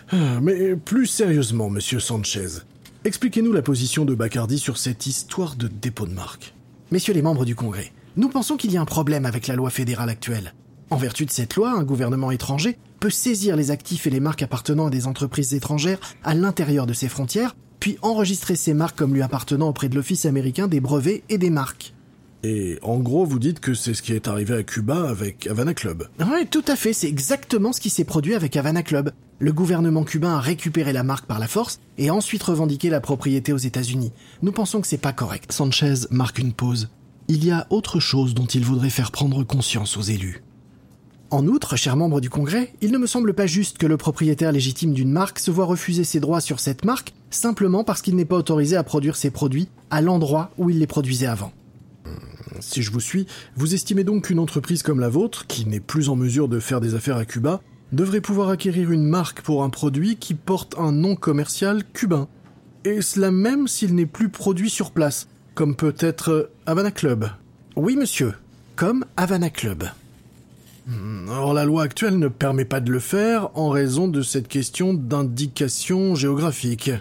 Ah, 0.09 0.39
mais 0.41 0.77
plus 0.77 1.05
sérieusement, 1.05 1.69
monsieur 1.69 1.99
Sanchez, 1.99 2.61
expliquez-nous 3.03 3.51
la 3.51 3.61
position 3.61 4.05
de 4.05 4.15
Bacardi 4.15 4.57
sur 4.57 4.77
cette 4.77 5.05
histoire 5.05 5.57
de 5.57 5.67
dépôt 5.67 6.05
de 6.05 6.13
marque. 6.13 6.53
Messieurs 6.91 7.13
les 7.13 7.21
membres 7.21 7.43
du 7.43 7.55
Congrès, 7.55 7.91
nous 8.15 8.29
pensons 8.29 8.55
qu'il 8.55 8.71
y 8.71 8.77
a 8.77 8.81
un 8.81 8.85
problème 8.85 9.25
avec 9.25 9.47
la 9.47 9.55
loi 9.55 9.69
fédérale 9.69 10.09
actuelle. 10.09 10.53
En 10.91 10.95
vertu 10.95 11.25
de 11.25 11.31
cette 11.31 11.57
loi, 11.57 11.71
un 11.71 11.83
gouvernement 11.83 12.31
étranger 12.31 12.77
peut 12.99 13.09
saisir 13.09 13.55
les 13.55 13.71
actifs 13.71 14.07
et 14.07 14.09
les 14.09 14.19
marques 14.19 14.43
appartenant 14.43 14.87
à 14.87 14.89
des 14.89 15.07
entreprises 15.07 15.53
étrangères 15.53 15.99
à 16.23 16.33
l'intérieur 16.33 16.85
de 16.85 16.93
ses 16.93 17.09
frontières, 17.09 17.55
puis 17.79 17.97
enregistrer 18.01 18.55
ces 18.55 18.73
marques 18.73 18.97
comme 18.97 19.13
lui 19.13 19.21
appartenant 19.21 19.69
auprès 19.69 19.89
de 19.89 19.95
l'Office 19.95 20.25
américain 20.25 20.67
des 20.67 20.79
brevets 20.79 21.23
et 21.29 21.37
des 21.37 21.49
marques. 21.49 21.93
Et 22.43 22.77
en 22.81 22.99
gros, 22.99 23.25
vous 23.25 23.39
dites 23.39 23.59
que 23.59 23.73
c'est 23.73 23.93
ce 23.93 24.01
qui 24.01 24.13
est 24.13 24.27
arrivé 24.27 24.55
à 24.55 24.63
Cuba 24.63 25.09
avec 25.09 25.47
Havana 25.47 25.73
Club. 25.73 26.07
Oui, 26.19 26.47
tout 26.49 26.63
à 26.67 26.75
fait, 26.75 26.93
c'est 26.93 27.07
exactement 27.07 27.73
ce 27.73 27.81
qui 27.81 27.89
s'est 27.89 28.03
produit 28.03 28.35
avec 28.35 28.55
Havana 28.55 28.83
Club. 28.83 29.11
Le 29.39 29.53
gouvernement 29.53 30.03
cubain 30.03 30.35
a 30.35 30.39
récupéré 30.39 30.93
la 30.93 31.03
marque 31.03 31.25
par 31.25 31.39
la 31.39 31.47
force 31.47 31.79
et 31.97 32.09
a 32.09 32.13
ensuite 32.13 32.43
revendiqué 32.43 32.89
la 32.89 33.01
propriété 33.01 33.53
aux 33.53 33.57
États-Unis. 33.57 34.11
Nous 34.41 34.51
pensons 34.51 34.81
que 34.81 34.87
c'est 34.87 34.97
pas 34.97 35.13
correct. 35.13 35.51
Sanchez 35.51 36.07
marque 36.09 36.39
une 36.39 36.53
pause. 36.53 36.89
Il 37.27 37.43
y 37.43 37.51
a 37.51 37.67
autre 37.69 37.99
chose 37.99 38.33
dont 38.33 38.45
il 38.45 38.63
voudrait 38.63 38.89
faire 38.89 39.11
prendre 39.11 39.43
conscience 39.43 39.97
aux 39.97 40.01
élus. 40.01 40.41
En 41.29 41.45
outre, 41.45 41.75
chers 41.75 41.97
membres 41.97 42.21
du 42.21 42.29
Congrès, 42.29 42.73
il 42.81 42.93
ne 42.93 42.97
me 42.97 43.05
semble 43.05 43.33
pas 43.33 43.47
juste 43.47 43.77
que 43.77 43.85
le 43.85 43.97
propriétaire 43.97 44.53
légitime 44.53 44.93
d'une 44.93 45.11
marque 45.11 45.39
se 45.39 45.51
voit 45.51 45.65
refuser 45.65 46.05
ses 46.05 46.21
droits 46.21 46.39
sur 46.39 46.61
cette 46.61 46.85
marque 46.85 47.13
simplement 47.31 47.83
parce 47.83 48.01
qu'il 48.01 48.15
n'est 48.15 48.23
pas 48.23 48.37
autorisé 48.37 48.77
à 48.77 48.83
produire 48.83 49.17
ses 49.17 49.29
produits 49.29 49.67
à 49.89 50.01
l'endroit 50.01 50.51
où 50.57 50.69
il 50.69 50.79
les 50.79 50.87
produisait 50.87 51.27
avant. 51.27 51.51
Si 52.61 52.81
je 52.81 52.91
vous 52.91 53.01
suis, 53.01 53.27
vous 53.57 53.73
estimez 53.73 54.05
donc 54.05 54.27
qu'une 54.27 54.39
entreprise 54.39 54.83
comme 54.83 55.01
la 55.01 55.09
vôtre, 55.09 55.47
qui 55.47 55.65
n'est 55.65 55.81
plus 55.81 56.07
en 56.07 56.15
mesure 56.15 56.47
de 56.47 56.61
faire 56.61 56.79
des 56.79 56.95
affaires 56.95 57.17
à 57.17 57.25
Cuba, 57.25 57.61
devrait 57.91 58.21
pouvoir 58.21 58.47
acquérir 58.47 58.89
une 58.91 59.05
marque 59.05 59.41
pour 59.41 59.63
un 59.63 59.69
produit 59.69 60.15
qui 60.15 60.33
porte 60.33 60.75
un 60.77 60.93
nom 60.93 61.17
commercial 61.17 61.83
cubain. 61.91 62.29
Et 62.85 63.01
cela 63.01 63.31
même 63.31 63.67
s'il 63.67 63.95
n'est 63.95 64.05
plus 64.05 64.29
produit 64.29 64.69
sur 64.69 64.91
place, 64.91 65.27
comme 65.55 65.75
peut-être 65.75 66.51
Havana 66.65 66.91
Club. 66.91 67.29
Oui, 67.75 67.97
monsieur, 67.97 68.33
comme 68.77 69.03
Havana 69.17 69.49
Club. 69.49 69.83
Hmm, 70.87 71.27
or, 71.29 71.53
la 71.53 71.65
loi 71.65 71.83
actuelle 71.83 72.17
ne 72.17 72.29
permet 72.29 72.63
pas 72.63 72.79
de 72.79 72.91
le 72.91 72.99
faire 72.99 73.49
en 73.55 73.69
raison 73.69 74.07
de 74.07 74.21
cette 74.21 74.47
question 74.47 74.93
d'indication 74.93 76.15
géographique. 76.15 76.91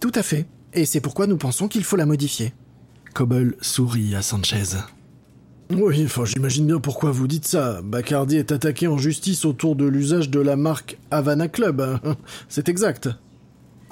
Tout 0.00 0.12
à 0.14 0.22
fait. 0.22 0.46
Et 0.72 0.86
c'est 0.86 1.02
pourquoi 1.02 1.26
nous 1.26 1.36
pensons 1.36 1.68
qu'il 1.68 1.84
faut 1.84 1.96
la 1.96 2.06
modifier. 2.06 2.54
Coble 3.12 3.56
sourit 3.60 4.14
à 4.14 4.22
Sanchez. 4.22 4.78
Oui, 5.70 6.02
enfin 6.04 6.24
j'imagine 6.24 6.66
bien 6.66 6.80
pourquoi 6.80 7.10
vous 7.10 7.28
dites 7.28 7.46
ça. 7.46 7.80
Bacardi 7.82 8.36
est 8.36 8.50
attaqué 8.50 8.88
en 8.88 8.96
justice 8.96 9.44
autour 9.44 9.76
de 9.76 9.84
l'usage 9.84 10.30
de 10.30 10.40
la 10.40 10.56
marque 10.56 10.98
Havana 11.10 11.48
Club. 11.48 11.98
C'est 12.48 12.68
exact. 12.68 13.10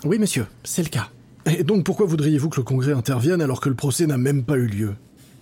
Oui, 0.04 0.18
monsieur, 0.18 0.46
c'est 0.64 0.82
le 0.82 0.88
cas. 0.88 1.10
Et 1.44 1.62
donc 1.62 1.84
pourquoi 1.84 2.06
voudriez-vous 2.06 2.48
que 2.48 2.56
le 2.56 2.64
Congrès 2.64 2.92
intervienne 2.92 3.42
alors 3.42 3.60
que 3.60 3.68
le 3.68 3.74
procès 3.74 4.06
n'a 4.06 4.16
même 4.16 4.44
pas 4.44 4.56
eu 4.56 4.66
lieu? 4.66 4.94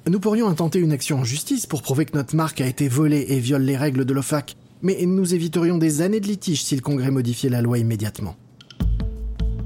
Nous 0.07 0.21
pourrions 0.21 0.49
intenter 0.49 0.79
une 0.79 0.93
action 0.93 1.19
en 1.19 1.25
justice 1.25 1.67
pour 1.67 1.83
prouver 1.83 2.05
que 2.07 2.17
notre 2.17 2.37
marque 2.37 2.61
a 2.61 2.67
été 2.67 2.89
volée 2.89 3.27
et 3.29 3.41
viole 3.41 3.63
les 3.63 3.77
règles 3.77 4.05
de 4.05 4.15
l'OFAC, 4.15 4.57
mais 4.83 5.05
nous 5.05 5.35
éviterions 5.35 5.79
des 5.79 6.03
années 6.03 6.21
de 6.21 6.27
litige 6.27 6.63
si 6.63 6.77
le 6.77 6.83
Congrès 6.83 7.11
modifiait 7.11 7.51
la 7.51 7.63
loi 7.63 7.79
immédiatement. 7.79 8.37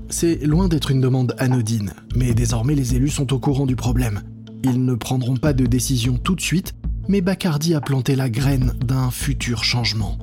C'est 0.09 0.45
loin 0.45 0.69
d'être 0.69 0.91
une 0.91 1.01
demande 1.01 1.35
anodine, 1.39 1.93
mais 2.17 2.35
désormais 2.35 2.75
les 2.75 2.95
élus 2.95 3.11
sont 3.11 3.33
au 3.33 3.39
courant 3.39 3.67
du 3.67 3.77
problème. 3.77 4.23
Ils 4.65 4.85
ne 4.85 4.95
prendront 4.95 5.37
pas 5.37 5.53
de 5.53 5.67
décision 5.67 6.19
tout 6.19 6.35
de 6.35 6.41
suite, 6.41 6.75
mais 7.09 7.21
Bacardi 7.21 7.75
a 7.75 7.81
planté 7.81 8.15
la 8.15 8.29
graine 8.29 8.75
d'un 8.85 9.11
futur 9.11 9.65
changement. 9.65 10.19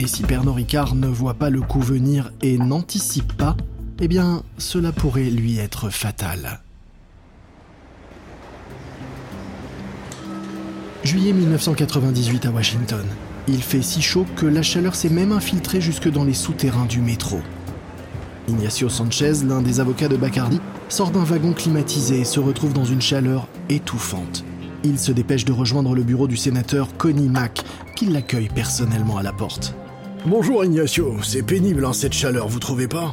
Et 0.00 0.06
si 0.06 0.22
Pernod 0.22 0.54
Ricard 0.54 0.94
ne 0.94 1.08
voit 1.08 1.34
pas 1.34 1.50
le 1.50 1.60
coup 1.60 1.80
venir 1.80 2.32
et 2.42 2.58
n'anticipe 2.58 3.32
pas, 3.34 3.56
eh 4.00 4.08
bien, 4.08 4.42
cela 4.58 4.92
pourrait 4.92 5.30
lui 5.30 5.58
être 5.58 5.90
fatal. 5.90 6.60
Juillet 11.04 11.32
1998 11.32 12.46
à 12.46 12.50
Washington. 12.50 13.04
Il 13.46 13.62
fait 13.62 13.82
si 13.82 14.02
chaud 14.02 14.26
que 14.36 14.46
la 14.46 14.62
chaleur 14.62 14.96
s'est 14.96 15.08
même 15.08 15.30
infiltrée 15.30 15.80
jusque 15.80 16.10
dans 16.10 16.24
les 16.24 16.34
souterrains 16.34 16.86
du 16.86 17.00
métro. 17.00 17.38
Ignacio 18.48 18.88
Sanchez, 18.88 19.44
l'un 19.46 19.62
des 19.62 19.78
avocats 19.78 20.08
de 20.08 20.16
Bacardi, 20.16 20.60
sort 20.88 21.10
d'un 21.10 21.22
wagon 21.22 21.52
climatisé 21.52 22.20
et 22.20 22.24
se 22.24 22.40
retrouve 22.40 22.72
dans 22.72 22.84
une 22.84 23.00
chaleur 23.00 23.46
étouffante. 23.68 24.44
Il 24.82 24.98
se 24.98 25.12
dépêche 25.12 25.44
de 25.44 25.52
rejoindre 25.52 25.94
le 25.94 26.02
bureau 26.02 26.26
du 26.26 26.36
sénateur 26.36 26.88
Connie 26.96 27.28
Mack, 27.28 27.62
qui 27.94 28.06
l'accueille 28.06 28.48
personnellement 28.48 29.18
à 29.18 29.22
la 29.22 29.32
porte. 29.32 29.74
Bonjour 30.26 30.64
Ignacio, 30.64 31.16
c'est 31.22 31.42
pénible 31.42 31.84
hein, 31.84 31.92
cette 31.92 32.12
chaleur, 32.12 32.48
vous 32.48 32.58
trouvez 32.58 32.88
pas? 32.88 33.12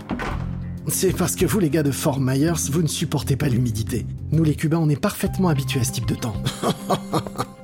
C'est 0.87 1.15
parce 1.15 1.35
que 1.35 1.45
vous 1.45 1.59
les 1.59 1.69
gars 1.69 1.83
de 1.83 1.91
Fort 1.91 2.19
Myers, 2.19 2.69
vous 2.71 2.81
ne 2.81 2.87
supportez 2.87 3.35
pas 3.35 3.47
l'humidité. 3.47 4.05
Nous 4.31 4.43
les 4.43 4.55
Cubains, 4.55 4.79
on 4.79 4.89
est 4.89 4.99
parfaitement 4.99 5.49
habitués 5.49 5.81
à 5.81 5.83
ce 5.83 5.91
type 5.91 6.07
de 6.07 6.15
temps. 6.15 6.35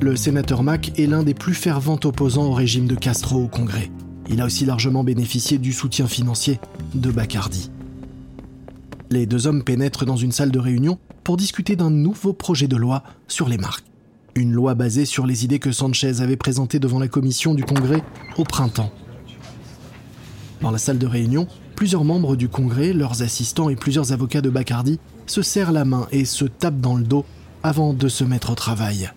le 0.00 0.14
sénateur 0.14 0.62
Mack 0.62 0.98
est 0.98 1.06
l'un 1.06 1.22
des 1.22 1.34
plus 1.34 1.54
fervents 1.54 1.98
opposants 2.04 2.46
au 2.46 2.52
régime 2.52 2.86
de 2.86 2.94
Castro 2.94 3.42
au 3.42 3.48
Congrès. 3.48 3.90
Il 4.30 4.40
a 4.40 4.44
aussi 4.44 4.64
largement 4.64 5.02
bénéficié 5.02 5.58
du 5.58 5.72
soutien 5.72 6.06
financier 6.06 6.60
de 6.94 7.10
Bacardi. 7.10 7.70
Les 9.10 9.26
deux 9.26 9.46
hommes 9.46 9.64
pénètrent 9.64 10.04
dans 10.04 10.16
une 10.16 10.32
salle 10.32 10.50
de 10.50 10.58
réunion 10.58 10.98
pour 11.24 11.36
discuter 11.36 11.74
d'un 11.76 11.90
nouveau 11.90 12.32
projet 12.32 12.68
de 12.68 12.76
loi 12.76 13.02
sur 13.26 13.48
les 13.48 13.58
marques. 13.58 13.86
Une 14.34 14.52
loi 14.52 14.74
basée 14.74 15.04
sur 15.04 15.26
les 15.26 15.44
idées 15.44 15.58
que 15.58 15.72
Sanchez 15.72 16.20
avait 16.20 16.36
présentées 16.36 16.78
devant 16.78 17.00
la 17.00 17.08
commission 17.08 17.54
du 17.54 17.64
Congrès 17.64 18.02
au 18.36 18.44
printemps. 18.44 18.92
Dans 20.60 20.70
la 20.70 20.78
salle 20.78 20.98
de 20.98 21.06
réunion, 21.06 21.48
plusieurs 21.74 22.04
membres 22.04 22.36
du 22.36 22.48
Congrès, 22.48 22.92
leurs 22.92 23.22
assistants 23.22 23.68
et 23.68 23.76
plusieurs 23.76 24.12
avocats 24.12 24.42
de 24.42 24.50
Bacardi 24.50 25.00
se 25.26 25.42
serrent 25.42 25.72
la 25.72 25.84
main 25.84 26.06
et 26.12 26.24
se 26.24 26.44
tapent 26.44 26.80
dans 26.80 26.96
le 26.96 27.04
dos 27.04 27.24
avant 27.62 27.94
de 27.94 28.08
se 28.08 28.22
mettre 28.22 28.50
au 28.50 28.54
travail. 28.54 29.10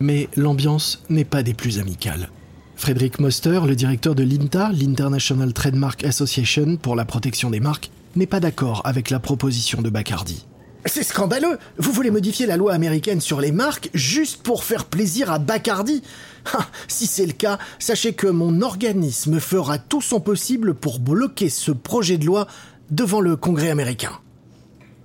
Mais 0.00 0.28
l'ambiance 0.36 1.02
n'est 1.08 1.24
pas 1.24 1.42
des 1.42 1.54
plus 1.54 1.78
amicales. 1.78 2.28
Frédéric 2.76 3.18
Moster, 3.18 3.60
le 3.66 3.74
directeur 3.74 4.14
de 4.14 4.22
l'INTA, 4.22 4.70
l'International 4.72 5.52
Trademark 5.52 6.04
Association 6.04 6.76
pour 6.76 6.94
la 6.94 7.06
protection 7.06 7.50
des 7.50 7.60
marques, 7.60 7.90
n'est 8.16 8.26
pas 8.26 8.40
d'accord 8.40 8.82
avec 8.84 9.10
la 9.10 9.18
proposition 9.18 9.80
de 9.80 9.88
Bacardi. 9.88 10.46
C'est 10.84 11.02
scandaleux 11.02 11.58
Vous 11.78 11.90
voulez 11.90 12.10
modifier 12.10 12.46
la 12.46 12.56
loi 12.56 12.72
américaine 12.72 13.20
sur 13.20 13.40
les 13.40 13.50
marques 13.50 13.90
juste 13.92 14.42
pour 14.42 14.62
faire 14.62 14.84
plaisir 14.84 15.32
à 15.32 15.38
Bacardi? 15.38 16.02
Ah, 16.54 16.66
Si 16.86 17.06
c'est 17.06 17.26
le 17.26 17.32
cas, 17.32 17.58
sachez 17.78 18.12
que 18.12 18.28
mon 18.28 18.60
organisme 18.62 19.40
fera 19.40 19.78
tout 19.78 20.00
son 20.00 20.20
possible 20.20 20.74
pour 20.74 21.00
bloquer 21.00 21.48
ce 21.48 21.72
projet 21.72 22.18
de 22.18 22.26
loi 22.26 22.46
devant 22.90 23.20
le 23.20 23.36
Congrès 23.36 23.70
américain. 23.70 24.12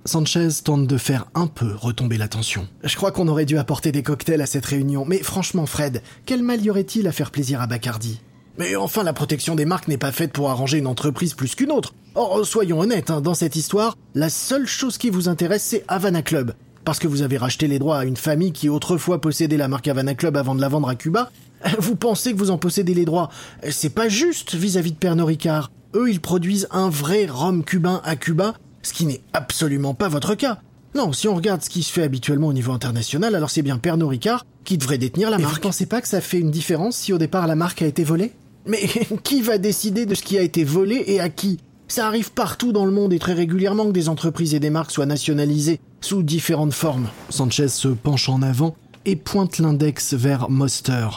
Sanchez 0.04 0.48
tente 0.64 0.88
de 0.88 0.98
faire 0.98 1.26
un 1.34 1.46
peu 1.46 1.74
retomber 1.76 2.18
la 2.18 2.26
tension. 2.26 2.66
Je 2.82 2.96
crois 2.96 3.12
qu'on 3.12 3.28
aurait 3.28 3.44
dû 3.44 3.56
apporter 3.56 3.92
des 3.92 4.02
cocktails 4.02 4.42
à 4.42 4.46
cette 4.46 4.66
réunion, 4.66 5.04
mais 5.06 5.18
franchement 5.18 5.64
Fred, 5.64 6.02
quel 6.26 6.42
mal 6.42 6.60
y 6.60 6.70
aurait-il 6.70 7.06
à 7.06 7.12
faire 7.12 7.30
plaisir 7.30 7.60
à 7.60 7.68
Bacardi? 7.68 8.20
Mais 8.58 8.74
enfin, 8.74 9.04
la 9.04 9.12
protection 9.12 9.54
des 9.54 9.64
marques 9.64 9.86
n'est 9.86 9.98
pas 9.98 10.10
faite 10.10 10.32
pour 10.32 10.50
arranger 10.50 10.78
une 10.78 10.88
entreprise 10.88 11.34
plus 11.34 11.54
qu'une 11.54 11.70
autre. 11.70 11.94
Or, 12.16 12.44
soyons 12.44 12.80
honnêtes, 12.80 13.10
hein, 13.10 13.20
dans 13.20 13.34
cette 13.34 13.54
histoire, 13.54 13.96
la 14.14 14.28
seule 14.28 14.66
chose 14.66 14.98
qui 14.98 15.08
vous 15.08 15.28
intéresse, 15.28 15.62
c'est 15.62 15.84
Havana 15.86 16.22
Club. 16.22 16.54
Parce 16.84 16.98
que 16.98 17.06
vous 17.06 17.22
avez 17.22 17.38
racheté 17.38 17.68
les 17.68 17.78
droits 17.78 17.98
à 17.98 18.04
une 18.04 18.16
famille 18.16 18.52
qui 18.52 18.68
autrefois 18.68 19.20
possédait 19.20 19.56
la 19.56 19.68
marque 19.68 19.86
Havana 19.86 20.14
Club 20.16 20.36
avant 20.36 20.56
de 20.56 20.60
la 20.60 20.68
vendre 20.68 20.88
à 20.88 20.96
Cuba. 20.96 21.30
Vous 21.78 21.94
pensez 21.94 22.32
que 22.32 22.38
vous 22.38 22.50
en 22.50 22.58
possédez 22.58 22.92
les 22.92 23.04
droits? 23.04 23.30
C'est 23.70 23.94
pas 23.94 24.08
juste 24.08 24.56
vis-à-vis 24.56 24.90
de 24.90 24.96
Pernod 24.96 25.28
Ricard. 25.28 25.70
Eux, 25.94 26.10
ils 26.10 26.20
produisent 26.20 26.66
un 26.72 26.90
vrai 26.90 27.26
rhum 27.26 27.62
cubain 27.62 28.00
à 28.04 28.16
Cuba 28.16 28.54
ce 28.82 28.92
qui 28.92 29.06
n'est 29.06 29.22
absolument 29.32 29.94
pas 29.94 30.08
votre 30.08 30.34
cas. 30.34 30.60
Non, 30.94 31.12
si 31.12 31.26
on 31.26 31.34
regarde 31.34 31.62
ce 31.62 31.70
qui 31.70 31.82
se 31.82 31.92
fait 31.92 32.02
habituellement 32.02 32.48
au 32.48 32.52
niveau 32.52 32.72
international, 32.72 33.34
alors 33.34 33.50
c'est 33.50 33.62
bien 33.62 33.78
Pernod 33.78 34.10
Ricard 34.10 34.44
qui 34.64 34.76
devrait 34.76 34.98
détenir 34.98 35.30
la 35.30 35.38
marque. 35.38 35.54
Vous 35.54 35.60
pensez 35.60 35.86
pas 35.86 36.00
que 36.00 36.08
ça 36.08 36.20
fait 36.20 36.38
une 36.38 36.50
différence 36.50 36.96
si 36.96 37.12
au 37.12 37.18
départ 37.18 37.46
la 37.46 37.56
marque 37.56 37.82
a 37.82 37.86
été 37.86 38.04
volée? 38.04 38.32
Mais 38.66 38.82
qui 39.24 39.42
va 39.42 39.58
décider 39.58 40.06
de 40.06 40.14
ce 40.14 40.22
qui 40.22 40.38
a 40.38 40.42
été 40.42 40.64
volé 40.64 41.02
et 41.06 41.20
à 41.20 41.28
qui? 41.28 41.58
Ça 41.88 42.06
arrive 42.06 42.32
partout 42.32 42.72
dans 42.72 42.86
le 42.86 42.92
monde 42.92 43.12
et 43.12 43.18
très 43.18 43.32
régulièrement 43.32 43.86
que 43.86 43.92
des 43.92 44.08
entreprises 44.08 44.54
et 44.54 44.60
des 44.60 44.70
marques 44.70 44.92
soient 44.92 45.06
nationalisées 45.06 45.80
sous 46.00 46.22
différentes 46.22 46.72
formes. 46.72 47.08
Sanchez 47.28 47.68
se 47.68 47.88
penche 47.88 48.28
en 48.28 48.42
avant 48.42 48.76
et 49.04 49.16
pointe 49.16 49.58
l'index 49.58 50.14
vers 50.14 50.48
Moster. 50.48 51.08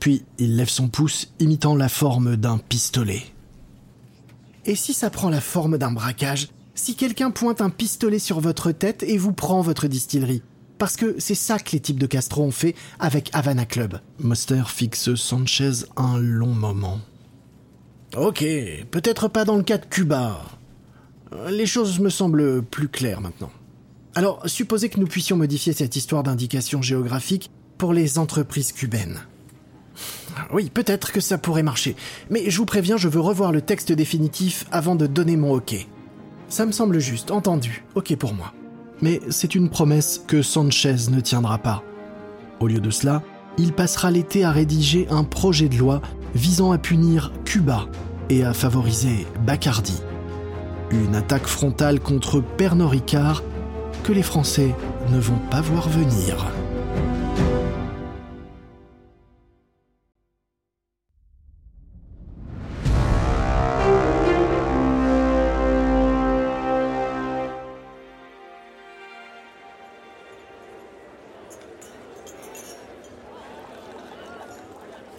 Puis 0.00 0.24
il 0.38 0.56
lève 0.56 0.68
son 0.68 0.88
pouce 0.88 1.28
imitant 1.38 1.76
la 1.76 1.88
forme 1.88 2.36
d'un 2.36 2.58
pistolet. 2.58 3.22
Et 4.66 4.74
si 4.74 4.92
ça 4.92 5.10
prend 5.10 5.30
la 5.30 5.40
forme 5.40 5.78
d'un 5.78 5.92
braquage 5.92 6.48
si 6.78 6.94
quelqu'un 6.94 7.30
pointe 7.30 7.60
un 7.60 7.70
pistolet 7.70 8.20
sur 8.20 8.40
votre 8.40 8.70
tête 8.70 9.02
et 9.02 9.18
vous 9.18 9.32
prend 9.32 9.60
votre 9.62 9.88
distillerie. 9.88 10.42
Parce 10.78 10.96
que 10.96 11.16
c'est 11.18 11.34
ça 11.34 11.58
que 11.58 11.72
les 11.72 11.80
types 11.80 11.98
de 11.98 12.06
Castro 12.06 12.44
ont 12.44 12.52
fait 12.52 12.76
avec 13.00 13.30
Havana 13.32 13.66
Club. 13.66 14.00
Moster 14.20 14.62
fixe 14.68 15.16
Sanchez 15.16 15.86
un 15.96 16.18
long 16.18 16.54
moment. 16.54 17.00
Ok, 18.16 18.44
peut-être 18.92 19.26
pas 19.26 19.44
dans 19.44 19.56
le 19.56 19.64
cas 19.64 19.78
de 19.78 19.86
Cuba. 19.86 20.40
Les 21.50 21.66
choses 21.66 21.98
me 21.98 22.10
semblent 22.10 22.62
plus 22.62 22.88
claires 22.88 23.20
maintenant. 23.20 23.50
Alors, 24.14 24.40
supposez 24.46 24.88
que 24.88 25.00
nous 25.00 25.06
puissions 25.08 25.36
modifier 25.36 25.72
cette 25.72 25.96
histoire 25.96 26.22
d'indication 26.22 26.80
géographique 26.80 27.50
pour 27.76 27.92
les 27.92 28.18
entreprises 28.18 28.70
cubaines. 28.72 29.18
Oui, 30.52 30.70
peut-être 30.72 31.10
que 31.10 31.20
ça 31.20 31.38
pourrait 31.38 31.64
marcher. 31.64 31.96
Mais 32.30 32.48
je 32.48 32.56
vous 32.56 32.66
préviens, 32.66 32.96
je 32.96 33.08
veux 33.08 33.20
revoir 33.20 33.50
le 33.50 33.62
texte 33.62 33.90
définitif 33.90 34.64
avant 34.70 34.94
de 34.94 35.08
donner 35.08 35.36
mon 35.36 35.54
OK. 35.54 35.88
Ça 36.48 36.64
me 36.64 36.72
semble 36.72 36.98
juste, 36.98 37.30
entendu. 37.30 37.84
OK 37.94 38.16
pour 38.16 38.34
moi. 38.34 38.52
Mais 39.02 39.20
c'est 39.28 39.54
une 39.54 39.68
promesse 39.68 40.22
que 40.26 40.42
Sanchez 40.42 40.96
ne 41.10 41.20
tiendra 41.20 41.58
pas. 41.58 41.82
Au 42.58 42.66
lieu 42.66 42.80
de 42.80 42.90
cela, 42.90 43.22
il 43.58 43.72
passera 43.72 44.10
l'été 44.10 44.44
à 44.44 44.50
rédiger 44.50 45.06
un 45.10 45.24
projet 45.24 45.68
de 45.68 45.76
loi 45.76 46.00
visant 46.34 46.72
à 46.72 46.78
punir 46.78 47.32
Cuba 47.44 47.86
et 48.30 48.44
à 48.44 48.54
favoriser 48.54 49.26
Bacardi. 49.46 50.00
Une 50.90 51.14
attaque 51.14 51.46
frontale 51.46 52.00
contre 52.00 52.40
Pernod 52.40 52.90
Ricard 52.90 53.42
que 54.02 54.12
les 54.12 54.22
Français 54.22 54.74
ne 55.10 55.18
vont 55.18 55.38
pas 55.50 55.60
voir 55.60 55.88
venir. 55.88 56.46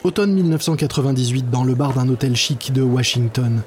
Automne 0.10 0.34
1998 0.34 1.52
dans 1.52 1.64
le 1.64 1.76
bar 1.76 1.94
d'un 1.94 2.10
hôtel 2.10 2.36
chic 2.36 2.74
de 2.74 2.82
Washington. 2.82 3.62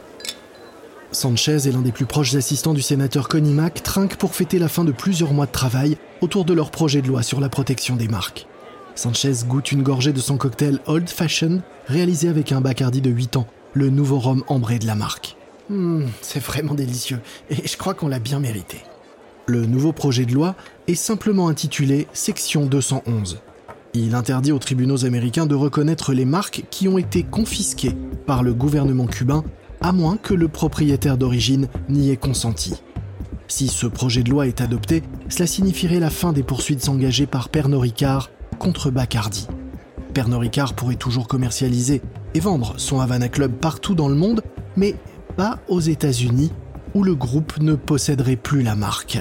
Sanchez 1.12 1.68
et 1.68 1.70
l'un 1.70 1.82
des 1.82 1.92
plus 1.92 2.04
proches 2.04 2.34
assistants 2.34 2.74
du 2.74 2.82
sénateur 2.82 3.28
Connie 3.28 3.52
Mack 3.52 3.84
trinquent 3.84 4.16
pour 4.16 4.34
fêter 4.34 4.58
la 4.58 4.66
fin 4.66 4.82
de 4.82 4.90
plusieurs 4.90 5.34
mois 5.34 5.46
de 5.46 5.52
travail 5.52 5.96
autour 6.20 6.44
de 6.44 6.52
leur 6.52 6.72
projet 6.72 7.00
de 7.00 7.06
loi 7.06 7.22
sur 7.22 7.38
la 7.38 7.48
protection 7.48 7.94
des 7.94 8.08
marques. 8.08 8.48
Sanchez 8.96 9.44
goûte 9.46 9.70
une 9.70 9.84
gorgée 9.84 10.12
de 10.12 10.18
son 10.18 10.36
cocktail 10.36 10.80
Old 10.86 11.08
Fashioned 11.08 11.62
réalisé 11.86 12.28
avec 12.28 12.50
un 12.50 12.60
Bacardi 12.60 13.00
de 13.00 13.10
8 13.10 13.36
ans, 13.36 13.46
le 13.72 13.88
nouveau 13.88 14.18
rhum 14.18 14.42
ambré 14.48 14.80
de 14.80 14.86
la 14.88 14.96
marque. 14.96 15.36
Hum, 15.70 16.08
c'est 16.22 16.42
vraiment 16.42 16.74
délicieux 16.74 17.20
et 17.50 17.68
je 17.68 17.76
crois 17.76 17.94
qu'on 17.94 18.08
l'a 18.08 18.18
bien 18.18 18.40
mérité. 18.40 18.78
Le 19.46 19.64
nouveau 19.64 19.92
projet 19.92 20.24
de 20.24 20.34
loi 20.34 20.56
est 20.88 20.96
simplement 20.96 21.46
intitulé 21.46 22.08
Section 22.12 22.66
211. 22.66 23.38
Il 23.94 24.14
interdit 24.14 24.52
aux 24.52 24.58
tribunaux 24.58 25.04
américains 25.04 25.44
de 25.44 25.54
reconnaître 25.54 26.14
les 26.14 26.24
marques 26.24 26.64
qui 26.70 26.88
ont 26.88 26.96
été 26.96 27.24
confisquées 27.24 27.94
par 28.26 28.42
le 28.42 28.54
gouvernement 28.54 29.06
cubain, 29.06 29.44
à 29.82 29.92
moins 29.92 30.16
que 30.16 30.32
le 30.32 30.48
propriétaire 30.48 31.18
d'origine 31.18 31.68
n'y 31.90 32.10
ait 32.10 32.16
consenti. 32.16 32.74
Si 33.48 33.68
ce 33.68 33.86
projet 33.86 34.22
de 34.22 34.30
loi 34.30 34.46
est 34.46 34.62
adopté, 34.62 35.02
cela 35.28 35.46
signifierait 35.46 36.00
la 36.00 36.08
fin 36.08 36.32
des 36.32 36.42
poursuites 36.42 36.88
engagées 36.88 37.26
par 37.26 37.50
Pernod 37.50 37.82
Ricard 37.82 38.30
contre 38.58 38.90
Bacardi. 38.90 39.46
Pernod 40.14 40.40
Ricard 40.40 40.72
pourrait 40.72 40.94
toujours 40.94 41.28
commercialiser 41.28 42.00
et 42.32 42.40
vendre 42.40 42.72
son 42.78 42.98
Havana 42.98 43.28
Club 43.28 43.52
partout 43.52 43.94
dans 43.94 44.08
le 44.08 44.14
monde, 44.14 44.40
mais 44.74 44.94
pas 45.36 45.58
aux 45.68 45.80
États-Unis, 45.80 46.50
où 46.94 47.04
le 47.04 47.14
groupe 47.14 47.58
ne 47.60 47.74
posséderait 47.74 48.36
plus 48.36 48.62
la 48.62 48.74
marque. 48.74 49.18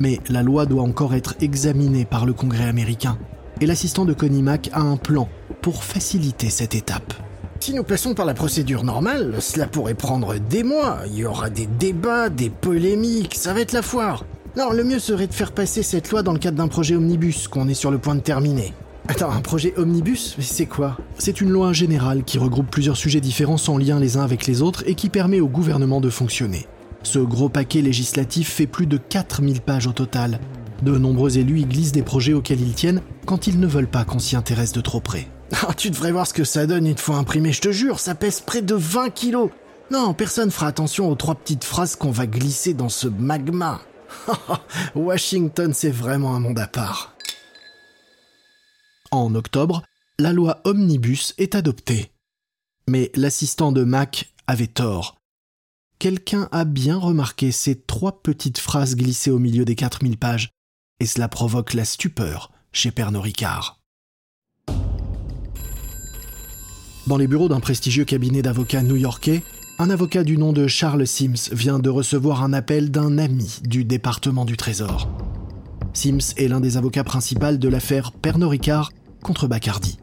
Mais 0.00 0.20
la 0.28 0.42
loi 0.42 0.66
doit 0.66 0.82
encore 0.82 1.14
être 1.14 1.34
examinée 1.40 2.04
par 2.04 2.26
le 2.26 2.34
Congrès 2.34 2.68
américain 2.68 3.16
et 3.60 3.66
l'assistant 3.66 4.04
de 4.04 4.12
Connie 4.12 4.42
Mack 4.42 4.70
a 4.72 4.80
un 4.80 4.96
plan 4.96 5.28
pour 5.62 5.84
faciliter 5.84 6.50
cette 6.50 6.74
étape. 6.74 7.14
Si 7.60 7.74
nous 7.74 7.82
passons 7.82 8.14
par 8.14 8.24
la 8.24 8.34
procédure 8.34 8.84
normale, 8.84 9.34
cela 9.40 9.66
pourrait 9.66 9.94
prendre 9.94 10.38
des 10.38 10.62
mois. 10.62 11.00
Il 11.06 11.16
y 11.16 11.24
aura 11.24 11.50
des 11.50 11.66
débats, 11.66 12.28
des 12.28 12.50
polémiques, 12.50 13.34
ça 13.34 13.52
va 13.52 13.60
être 13.60 13.72
la 13.72 13.82
foire. 13.82 14.24
Non, 14.56 14.70
le 14.70 14.84
mieux 14.84 14.98
serait 14.98 15.26
de 15.26 15.34
faire 15.34 15.52
passer 15.52 15.82
cette 15.82 16.10
loi 16.10 16.22
dans 16.22 16.32
le 16.32 16.38
cadre 16.38 16.56
d'un 16.56 16.68
projet 16.68 16.94
omnibus 16.94 17.48
qu'on 17.48 17.68
est 17.68 17.74
sur 17.74 17.90
le 17.90 17.98
point 17.98 18.14
de 18.14 18.20
terminer. 18.20 18.72
Attends, 19.08 19.30
un 19.30 19.40
projet 19.40 19.72
omnibus 19.76 20.36
C'est 20.40 20.66
quoi? 20.66 20.96
C'est 21.18 21.40
une 21.40 21.50
loi 21.50 21.72
générale 21.72 22.24
qui 22.24 22.38
regroupe 22.38 22.70
plusieurs 22.70 22.96
sujets 22.96 23.20
différents 23.20 23.56
sans 23.56 23.78
lien 23.78 23.98
les 23.98 24.16
uns 24.16 24.22
avec 24.22 24.46
les 24.46 24.62
autres 24.62 24.84
et 24.86 24.94
qui 24.94 25.08
permet 25.08 25.40
au 25.40 25.48
gouvernement 25.48 26.00
de 26.00 26.10
fonctionner. 26.10 26.66
Ce 27.02 27.18
gros 27.18 27.48
paquet 27.48 27.80
législatif 27.80 28.50
fait 28.50 28.66
plus 28.66 28.86
de 28.86 28.98
4000 28.98 29.60
pages 29.62 29.86
au 29.86 29.92
total. 29.92 30.40
De 30.82 30.96
nombreux 30.96 31.38
élus 31.38 31.60
y 31.60 31.64
glissent 31.64 31.92
des 31.92 32.02
projets 32.02 32.32
auxquels 32.32 32.60
ils 32.60 32.74
tiennent 32.74 33.02
quand 33.26 33.46
ils 33.46 33.58
ne 33.58 33.66
veulent 33.66 33.90
pas 33.90 34.04
qu'on 34.04 34.18
s'y 34.18 34.36
intéresse 34.36 34.72
de 34.72 34.80
trop 34.80 35.00
près. 35.00 35.28
Ah, 35.66 35.72
tu 35.74 35.88
devrais 35.88 36.12
voir 36.12 36.26
ce 36.26 36.34
que 36.34 36.44
ça 36.44 36.66
donne 36.66 36.86
une 36.86 36.98
fois 36.98 37.16
imprimé, 37.16 37.52
je 37.54 37.62
te 37.62 37.72
jure, 37.72 38.00
ça 38.00 38.14
pèse 38.14 38.42
près 38.42 38.60
de 38.60 38.74
20 38.74 39.08
kilos. 39.10 39.50
Non, 39.90 40.12
personne 40.12 40.50
fera 40.50 40.66
attention 40.66 41.10
aux 41.10 41.14
trois 41.14 41.34
petites 41.34 41.64
phrases 41.64 41.96
qu'on 41.96 42.10
va 42.10 42.26
glisser 42.26 42.74
dans 42.74 42.90
ce 42.90 43.08
magma. 43.08 43.80
Washington, 44.94 45.72
c'est 45.72 45.90
vraiment 45.90 46.34
un 46.34 46.40
monde 46.40 46.58
à 46.58 46.66
part. 46.66 47.14
En 49.10 49.34
octobre, 49.34 49.82
la 50.18 50.34
loi 50.34 50.60
Omnibus 50.64 51.32
est 51.38 51.54
adoptée. 51.54 52.12
Mais 52.86 53.10
l'assistant 53.14 53.72
de 53.72 53.84
Mac 53.84 54.34
avait 54.46 54.66
tort. 54.66 55.16
Quelqu'un 55.98 56.48
a 56.52 56.66
bien 56.66 56.98
remarqué 56.98 57.52
ces 57.52 57.80
trois 57.80 58.22
petites 58.22 58.58
phrases 58.58 58.96
glissées 58.96 59.30
au 59.30 59.38
milieu 59.38 59.64
des 59.64 59.74
4000 59.74 60.18
pages 60.18 60.50
et 61.00 61.06
cela 61.06 61.28
provoque 61.28 61.74
la 61.74 61.84
stupeur 61.84 62.50
chez 62.72 62.90
Pernod 62.90 63.22
Ricard. 63.22 63.80
Dans 67.06 67.16
les 67.16 67.26
bureaux 67.26 67.48
d'un 67.48 67.60
prestigieux 67.60 68.04
cabinet 68.04 68.42
d'avocats 68.42 68.82
new-yorkais, 68.82 69.42
un 69.78 69.90
avocat 69.90 70.24
du 70.24 70.36
nom 70.36 70.52
de 70.52 70.66
Charles 70.66 71.06
Sims 71.06 71.50
vient 71.52 71.78
de 71.78 71.88
recevoir 71.88 72.42
un 72.42 72.52
appel 72.52 72.90
d'un 72.90 73.16
ami 73.16 73.60
du 73.62 73.84
département 73.84 74.44
du 74.44 74.56
Trésor. 74.56 75.08
Sims 75.94 76.34
est 76.36 76.48
l'un 76.48 76.60
des 76.60 76.76
avocats 76.76 77.04
principaux 77.04 77.56
de 77.56 77.68
l'affaire 77.68 78.12
Pernod 78.12 78.50
Ricard 78.50 78.92
contre 79.22 79.46
Bacardi. 79.46 79.98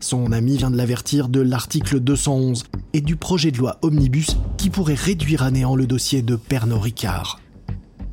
Son 0.00 0.32
ami 0.32 0.56
vient 0.56 0.70
de 0.70 0.76
l'avertir 0.76 1.28
de 1.28 1.40
l'article 1.40 2.00
211 2.00 2.64
et 2.92 3.00
du 3.00 3.16
projet 3.16 3.50
de 3.50 3.58
loi 3.58 3.78
Omnibus 3.82 4.36
qui 4.56 4.70
pourrait 4.70 4.94
réduire 4.94 5.42
à 5.42 5.50
néant 5.50 5.76
le 5.76 5.86
dossier 5.86 6.22
de 6.22 6.36
Pernod 6.36 6.80
Ricard. 6.80 7.40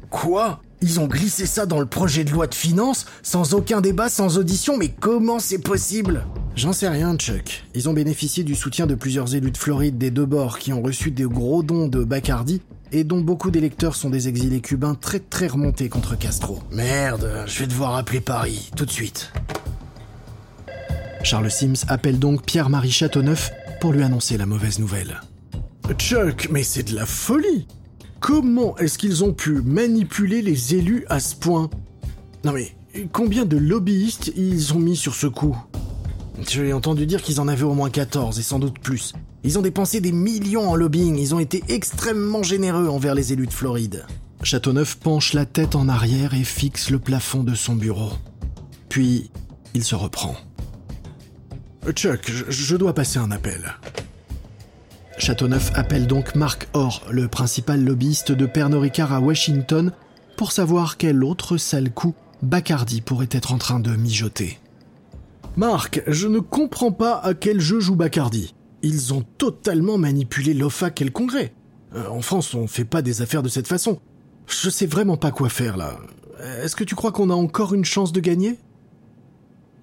Quoi? 0.09 0.61
Ils 0.85 0.99
ont 0.99 1.07
glissé 1.07 1.47
ça 1.47 1.65
dans 1.65 1.79
le 1.79 1.87
projet 1.87 2.23
de 2.23 2.29
loi 2.29 2.45
de 2.45 2.53
finances, 2.53 3.07
sans 3.23 3.55
aucun 3.55 3.81
débat, 3.81 4.07
sans 4.07 4.37
audition, 4.37 4.77
mais 4.77 4.89
comment 4.89 5.39
c'est 5.39 5.57
possible? 5.57 6.27
J'en 6.55 6.73
sais 6.73 6.87
rien, 6.87 7.15
Chuck. 7.17 7.63
Ils 7.73 7.89
ont 7.89 7.93
bénéficié 7.93 8.43
du 8.43 8.53
soutien 8.53 8.85
de 8.85 8.93
plusieurs 8.93 9.33
élus 9.33 9.49
de 9.49 9.57
Floride 9.57 9.97
des 9.97 10.11
deux 10.11 10.27
bords 10.27 10.59
qui 10.59 10.73
ont 10.73 10.83
reçu 10.83 11.09
des 11.09 11.23
gros 11.23 11.63
dons 11.63 11.87
de 11.87 12.03
Bacardi 12.03 12.61
et 12.91 13.03
dont 13.03 13.19
beaucoup 13.19 13.49
d'électeurs 13.49 13.95
sont 13.95 14.11
des 14.11 14.27
exilés 14.27 14.61
cubains 14.61 14.93
très 14.93 15.17
très 15.17 15.47
remontés 15.47 15.89
contre 15.89 16.15
Castro. 16.15 16.59
Merde, 16.71 17.45
je 17.47 17.61
vais 17.61 17.67
devoir 17.67 17.95
appeler 17.95 18.21
Paris, 18.21 18.69
tout 18.77 18.85
de 18.85 18.91
suite. 18.91 19.33
Charles 21.23 21.49
Sims 21.49 21.85
appelle 21.87 22.19
donc 22.19 22.45
Pierre-Marie 22.45 22.91
Châteauneuf 22.91 23.51
pour 23.81 23.91
lui 23.91 24.03
annoncer 24.03 24.37
la 24.37 24.45
mauvaise 24.45 24.77
nouvelle. 24.77 25.19
Chuck, 25.97 26.47
mais 26.51 26.61
c'est 26.61 26.83
de 26.83 26.95
la 26.95 27.07
folie 27.07 27.65
Comment 28.25 28.75
est-ce 28.77 28.97
qu'ils 28.97 29.23
ont 29.23 29.33
pu 29.33 29.61
manipuler 29.61 30.41
les 30.41 30.73
élus 30.73 31.05
à 31.09 31.19
ce 31.19 31.35
point 31.35 31.69
Non 32.43 32.53
mais, 32.53 32.75
combien 33.11 33.45
de 33.45 33.55
lobbyistes 33.55 34.31
ils 34.35 34.73
ont 34.73 34.79
mis 34.79 34.95
sur 34.95 35.13
ce 35.13 35.27
coup 35.27 35.55
J'ai 36.49 36.73
entendu 36.73 37.05
dire 37.05 37.21
qu'ils 37.21 37.39
en 37.39 37.47
avaient 37.47 37.61
au 37.61 37.75
moins 37.75 37.91
14 37.91 38.39
et 38.39 38.41
sans 38.41 38.57
doute 38.57 38.79
plus. 38.79 39.13
Ils 39.43 39.59
ont 39.59 39.61
dépensé 39.61 40.01
des 40.01 40.11
millions 40.11 40.67
en 40.67 40.75
lobbying, 40.75 41.19
ils 41.19 41.35
ont 41.35 41.39
été 41.39 41.63
extrêmement 41.67 42.41
généreux 42.41 42.87
envers 42.87 43.13
les 43.13 43.31
élus 43.31 43.45
de 43.45 43.53
Floride. 43.53 44.07
Châteauneuf 44.41 44.95
penche 44.95 45.33
la 45.33 45.45
tête 45.45 45.75
en 45.75 45.87
arrière 45.87 46.33
et 46.33 46.43
fixe 46.43 46.89
le 46.89 46.97
plafond 46.97 47.43
de 47.43 47.53
son 47.53 47.75
bureau. 47.75 48.09
Puis, 48.89 49.29
il 49.75 49.83
se 49.83 49.93
reprend. 49.93 50.35
Chuck, 51.91 52.31
je 52.49 52.75
dois 52.75 52.95
passer 52.95 53.19
un 53.19 53.29
appel. 53.29 53.75
Châteauneuf 55.17 55.71
appelle 55.75 56.07
donc 56.07 56.35
Marc 56.35 56.67
Orr, 56.73 57.01
le 57.09 57.27
principal 57.27 57.83
lobbyiste 57.83 58.31
de 58.31 58.45
Pernod 58.45 58.81
Ricard 58.81 59.13
à 59.13 59.19
Washington, 59.19 59.91
pour 60.35 60.51
savoir 60.51 60.97
quel 60.97 61.23
autre 61.23 61.57
sale 61.57 61.91
coup 61.91 62.13
Bacardi 62.41 63.01
pourrait 63.01 63.29
être 63.31 63.53
en 63.53 63.57
train 63.57 63.79
de 63.79 63.95
mijoter. 63.95 64.59
Marc, 65.55 66.03
je 66.07 66.27
ne 66.27 66.39
comprends 66.39 66.91
pas 66.91 67.17
à 67.19 67.33
quel 67.33 67.61
jeu 67.61 67.79
joue 67.79 67.95
Bacardi. 67.95 68.53
Ils 68.81 69.13
ont 69.13 69.23
totalement 69.37 69.97
manipulé 69.97 70.53
l'OFAC 70.53 71.01
et 71.01 71.05
le 71.05 71.11
Congrès. 71.11 71.53
Euh, 71.95 72.09
en 72.09 72.21
France, 72.21 72.53
on 72.53 72.67
fait 72.67 72.85
pas 72.85 73.01
des 73.01 73.21
affaires 73.21 73.41
de 73.41 73.49
cette 73.49 73.67
façon. 73.67 73.99
Je 74.47 74.69
sais 74.69 74.85
vraiment 74.85 75.17
pas 75.17 75.31
quoi 75.31 75.47
faire 75.47 75.77
là. 75.77 75.97
Est-ce 76.61 76.75
que 76.75 76.83
tu 76.83 76.93
crois 76.93 77.13
qu'on 77.13 77.29
a 77.29 77.33
encore 77.33 77.73
une 77.73 77.85
chance 77.85 78.11
de 78.11 78.19
gagner? 78.19 78.59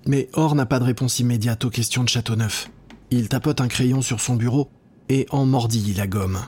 Mais 0.06 0.28
Orr 0.34 0.54
n'a 0.54 0.66
pas 0.66 0.78
de 0.78 0.84
réponse 0.84 1.18
immédiate 1.20 1.64
aux 1.64 1.70
questions 1.70 2.04
de 2.04 2.08
Châteauneuf. 2.08 2.70
Il 3.10 3.28
tapote 3.28 3.60
un 3.62 3.68
crayon 3.68 4.02
sur 4.02 4.20
son 4.20 4.36
bureau 4.36 4.68
et 5.12 5.26
en 5.30 5.44
mordit 5.44 5.92
la 5.92 6.06
gomme. 6.06 6.38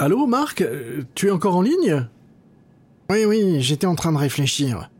Allô, 0.00 0.26
Marc 0.26 0.60
euh, 0.60 1.02
Tu 1.14 1.28
es 1.28 1.30
encore 1.30 1.54
en 1.54 1.62
ligne? 1.62 2.04
Oui, 3.10 3.24
oui, 3.26 3.60
j'étais 3.60 3.86
en 3.86 3.94
train 3.94 4.10
de 4.10 4.18
réfléchir. 4.18 4.90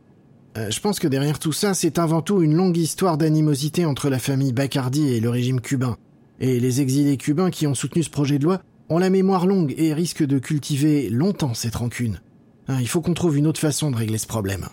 Euh, 0.57 0.71
je 0.71 0.79
pense 0.79 0.99
que 0.99 1.09
derrière 1.09 1.37
tout 1.37 1.51
ça, 1.51 1.73
c'est 1.73 1.99
avant 1.99 2.21
tout 2.21 2.41
une 2.41 2.55
longue 2.55 2.77
histoire 2.77 3.17
d'animosité 3.17 3.83
entre 3.85 4.09
la 4.09 4.19
famille 4.19 4.53
Bacardi 4.53 5.13
et 5.13 5.19
le 5.19 5.29
régime 5.29 5.59
cubain. 5.59 5.97
Et 6.39 6.61
les 6.61 6.79
exilés 6.79 7.17
cubains 7.17 7.49
qui 7.49 7.67
ont 7.67 7.75
soutenu 7.75 8.03
ce 8.03 8.09
projet 8.09 8.39
de 8.39 8.45
loi 8.45 8.61
ont 8.87 8.99
la 8.99 9.09
mémoire 9.09 9.47
longue 9.47 9.73
et 9.77 9.93
risquent 9.93 10.25
de 10.25 10.39
cultiver 10.39 11.09
longtemps 11.09 11.53
cette 11.53 11.75
rancune. 11.75 12.21
Hein, 12.69 12.77
il 12.79 12.87
faut 12.87 13.01
qu'on 13.01 13.13
trouve 13.13 13.37
une 13.37 13.47
autre 13.47 13.59
façon 13.59 13.91
de 13.91 13.97
régler 13.97 14.17
ce 14.17 14.27
problème. 14.27 14.67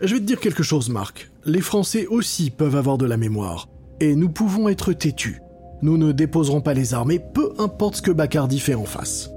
Je 0.00 0.14
vais 0.14 0.20
te 0.20 0.26
dire 0.26 0.38
quelque 0.38 0.62
chose, 0.62 0.90
Marc. 0.90 1.28
Les 1.44 1.60
Français 1.60 2.06
aussi 2.06 2.50
peuvent 2.50 2.76
avoir 2.76 2.98
de 2.98 3.06
la 3.06 3.16
mémoire. 3.16 3.68
Et 3.98 4.14
nous 4.14 4.28
pouvons 4.28 4.68
être 4.68 4.92
têtus. 4.92 5.40
Nous 5.82 5.96
ne 5.96 6.12
déposerons 6.12 6.60
pas 6.60 6.74
les 6.74 6.92
armées, 6.92 7.18
peu 7.18 7.52
importe 7.58 7.96
ce 7.96 8.02
que 8.02 8.10
Bacardi 8.10 8.60
fait 8.60 8.74
en 8.74 8.84
face. 8.84 9.30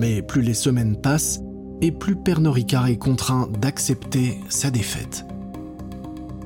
Mais 0.00 0.20
plus 0.20 0.42
les 0.42 0.54
semaines 0.54 0.96
passent, 0.96 1.40
et 1.80 1.92
plus 1.92 2.16
Pernod 2.16 2.54
Ricard 2.54 2.88
est 2.88 2.96
contraint 2.96 3.48
d'accepter 3.60 4.38
sa 4.48 4.70
défaite. 4.70 5.24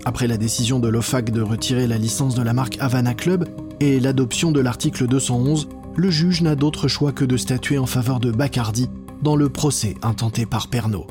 Après 0.04 0.26
la 0.26 0.36
décision 0.36 0.78
de 0.78 0.88
l'OFAC 0.88 1.30
de 1.30 1.40
retirer 1.40 1.86
la 1.86 1.98
licence 1.98 2.34
de 2.34 2.42
la 2.42 2.52
marque 2.52 2.78
Havana 2.80 3.14
Club 3.14 3.48
et 3.80 4.00
l'adoption 4.00 4.52
de 4.52 4.60
l'article 4.60 5.06
211, 5.06 5.68
le 5.96 6.10
juge 6.10 6.42
n'a 6.42 6.54
d'autre 6.54 6.88
choix 6.88 7.12
que 7.12 7.24
de 7.24 7.36
statuer 7.36 7.78
en 7.78 7.86
faveur 7.86 8.20
de 8.20 8.30
Bacardi 8.30 8.88
dans 9.22 9.36
le 9.36 9.48
procès 9.48 9.94
intenté 10.02 10.46
par 10.46 10.68
Pernod. 10.68 11.04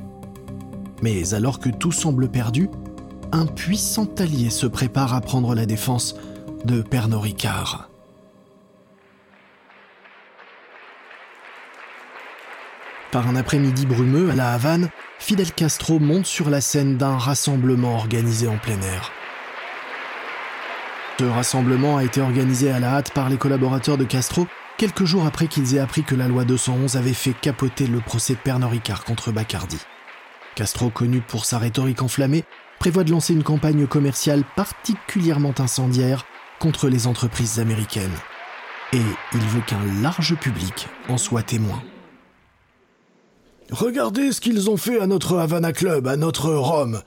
Mais 1.01 1.33
alors 1.33 1.59
que 1.59 1.69
tout 1.69 1.91
semble 1.91 2.29
perdu, 2.29 2.69
un 3.31 3.45
puissant 3.45 4.07
allié 4.17 4.49
se 4.49 4.65
prépare 4.67 5.13
à 5.13 5.21
prendre 5.21 5.55
la 5.55 5.65
défense 5.65 6.15
de 6.65 6.81
Pernod 6.81 7.21
Ricard. 7.21 7.89
Par 13.11 13.27
un 13.27 13.35
après-midi 13.35 13.87
brumeux 13.87 14.29
à 14.29 14.35
La 14.35 14.51
Havane, 14.51 14.89
Fidel 15.17 15.51
Castro 15.51 15.99
monte 15.99 16.27
sur 16.27 16.51
la 16.51 16.61
scène 16.61 16.97
d'un 16.97 17.17
rassemblement 17.17 17.95
organisé 17.95 18.47
en 18.47 18.57
plein 18.57 18.79
air. 18.81 19.11
Ce 21.19 21.25
rassemblement 21.25 21.97
a 21.97 22.03
été 22.03 22.21
organisé 22.21 22.71
à 22.71 22.79
la 22.79 22.93
hâte 22.93 23.11
par 23.11 23.29
les 23.29 23.37
collaborateurs 23.37 23.97
de 23.97 24.03
Castro 24.03 24.47
quelques 24.77 25.05
jours 25.05 25.25
après 25.25 25.47
qu'ils 25.47 25.75
aient 25.75 25.79
appris 25.79 26.03
que 26.03 26.15
la 26.15 26.27
loi 26.27 26.45
211 26.45 26.97
avait 26.97 27.13
fait 27.13 27.33
capoter 27.33 27.87
le 27.87 27.99
procès 27.99 28.35
de 28.35 28.39
Pernod 28.39 28.69
Ricard 28.69 29.03
contre 29.03 29.31
Bacardi. 29.31 29.79
Castro, 30.55 30.89
connu 30.89 31.19
pour 31.19 31.45
sa 31.45 31.57
rhétorique 31.57 32.03
enflammée, 32.03 32.45
prévoit 32.77 33.03
de 33.03 33.11
lancer 33.11 33.33
une 33.33 33.43
campagne 33.43 33.87
commerciale 33.87 34.43
particulièrement 34.55 35.53
incendiaire 35.57 36.25
contre 36.59 36.87
les 36.89 37.07
entreprises 37.07 37.59
américaines. 37.59 38.15
Et 38.93 39.01
il 39.33 39.41
veut 39.41 39.61
qu'un 39.61 39.83
large 40.01 40.35
public 40.35 40.87
en 41.09 41.17
soit 41.17 41.43
témoin. 41.43 41.81
Regardez 43.71 44.31
ce 44.31 44.41
qu'ils 44.41 44.69
ont 44.69 44.77
fait 44.77 44.99
à 44.99 45.05
notre 45.05 45.37
Havana 45.37 45.71
Club, 45.73 46.07
à 46.07 46.17
notre 46.17 46.51
Rome. 46.51 47.01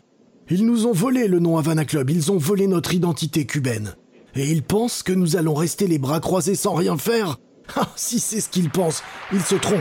Ils 0.48 0.64
nous 0.64 0.86
ont 0.86 0.92
volé 0.92 1.26
le 1.26 1.40
nom 1.40 1.58
Havana 1.58 1.84
Club, 1.84 2.10
ils 2.10 2.30
ont 2.30 2.38
volé 2.38 2.68
notre 2.68 2.94
identité 2.94 3.46
cubaine. 3.46 3.96
Et 4.36 4.48
ils 4.50 4.62
pensent 4.62 5.02
que 5.02 5.12
nous 5.12 5.36
allons 5.36 5.54
rester 5.54 5.88
les 5.88 5.98
bras 5.98 6.20
croisés 6.20 6.54
sans 6.54 6.74
rien 6.74 6.96
faire 6.96 7.38
Ah, 7.76 7.88
si 7.96 8.20
c'est 8.20 8.40
ce 8.40 8.48
qu'ils 8.48 8.70
pensent, 8.70 9.02
ils 9.32 9.40
se 9.40 9.54
trompent. 9.54 9.80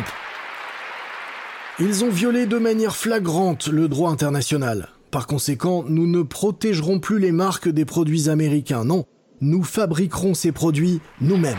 Ils 1.79 2.03
ont 2.03 2.09
violé 2.09 2.45
de 2.45 2.57
manière 2.57 2.95
flagrante 2.95 3.67
le 3.67 3.87
droit 3.87 4.11
international. 4.11 4.89
Par 5.11 5.27
conséquent, 5.27 5.83
nous 5.87 6.07
ne 6.07 6.21
protégerons 6.21 6.99
plus 6.99 7.19
les 7.19 7.31
marques 7.31 7.69
des 7.69 7.85
produits 7.85 8.29
américains, 8.29 8.85
non, 8.85 9.05
nous 9.41 9.63
fabriquerons 9.63 10.33
ces 10.33 10.51
produits 10.51 10.99
nous-mêmes. 11.19 11.57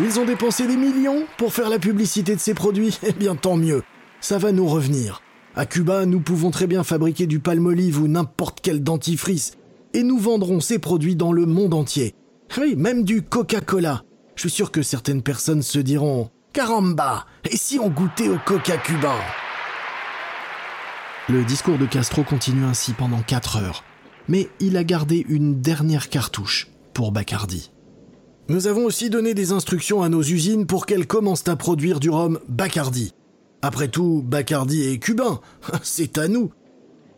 Ils 0.00 0.18
ont 0.18 0.24
dépensé 0.24 0.66
des 0.66 0.76
millions 0.76 1.24
pour 1.38 1.52
faire 1.52 1.70
la 1.70 1.78
publicité 1.78 2.34
de 2.34 2.40
ces 2.40 2.54
produits 2.54 2.98
Eh 3.06 3.12
bien 3.12 3.36
tant 3.36 3.56
mieux, 3.56 3.82
ça 4.20 4.38
va 4.38 4.50
nous 4.50 4.66
revenir. 4.66 5.22
À 5.54 5.66
Cuba, 5.66 6.04
nous 6.04 6.18
pouvons 6.18 6.50
très 6.50 6.66
bien 6.66 6.82
fabriquer 6.82 7.28
du 7.28 7.38
palmolive 7.38 8.02
ou 8.02 8.08
n'importe 8.08 8.58
quel 8.60 8.82
dentifrice, 8.82 9.52
et 9.92 10.02
nous 10.02 10.18
vendrons 10.18 10.58
ces 10.58 10.80
produits 10.80 11.14
dans 11.14 11.32
le 11.32 11.46
monde 11.46 11.74
entier. 11.74 12.16
Oui, 12.58 12.74
même 12.74 13.04
du 13.04 13.22
Coca-Cola. 13.22 14.02
Je 14.34 14.40
suis 14.40 14.50
sûr 14.50 14.72
que 14.72 14.82
certaines 14.82 15.22
personnes 15.22 15.62
se 15.62 15.78
diront 15.78 16.28
Caramba, 16.52 17.26
et 17.48 17.56
si 17.56 17.78
on 17.78 17.88
goûtait 17.88 18.28
au 18.28 18.38
Coca 18.44 18.76
cubain 18.78 19.20
Le 21.28 21.44
discours 21.44 21.78
de 21.78 21.86
Castro 21.86 22.24
continue 22.24 22.64
ainsi 22.64 22.94
pendant 22.94 23.22
4 23.22 23.58
heures, 23.58 23.84
mais 24.28 24.48
il 24.58 24.76
a 24.76 24.82
gardé 24.82 25.24
une 25.28 25.60
dernière 25.60 26.08
cartouche 26.08 26.66
pour 26.94 27.12
Bacardi. 27.12 27.70
Nous 28.48 28.66
avons 28.66 28.84
aussi 28.84 29.08
donné 29.08 29.32
des 29.32 29.52
instructions 29.52 30.02
à 30.02 30.10
nos 30.10 30.22
usines 30.22 30.66
pour 30.66 30.84
qu'elles 30.84 31.06
commencent 31.06 31.48
à 31.48 31.56
produire 31.56 31.98
du 31.98 32.10
rhum 32.10 32.38
Bacardi. 32.46 33.14
Après 33.62 33.88
tout, 33.88 34.22
Bacardi 34.22 34.82
est 34.82 34.98
cubain, 34.98 35.40
c'est 35.82 36.18
à 36.18 36.28
nous. 36.28 36.52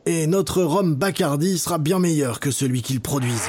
Et 0.06 0.28
notre 0.28 0.62
rhum 0.62 0.94
Bacardi 0.94 1.58
sera 1.58 1.78
bien 1.78 1.98
meilleur 1.98 2.38
que 2.38 2.52
celui 2.52 2.80
qu'ils 2.80 3.00
produisent. 3.00 3.48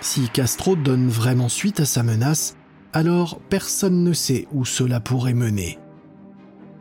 Si 0.00 0.28
Castro 0.28 0.74
donne 0.74 1.08
vraiment 1.08 1.48
suite 1.48 1.78
à 1.78 1.84
sa 1.84 2.02
menace, 2.02 2.56
alors 2.92 3.38
personne 3.38 4.02
ne 4.02 4.12
sait 4.12 4.48
où 4.50 4.64
cela 4.64 4.98
pourrait 4.98 5.32
mener. 5.32 5.78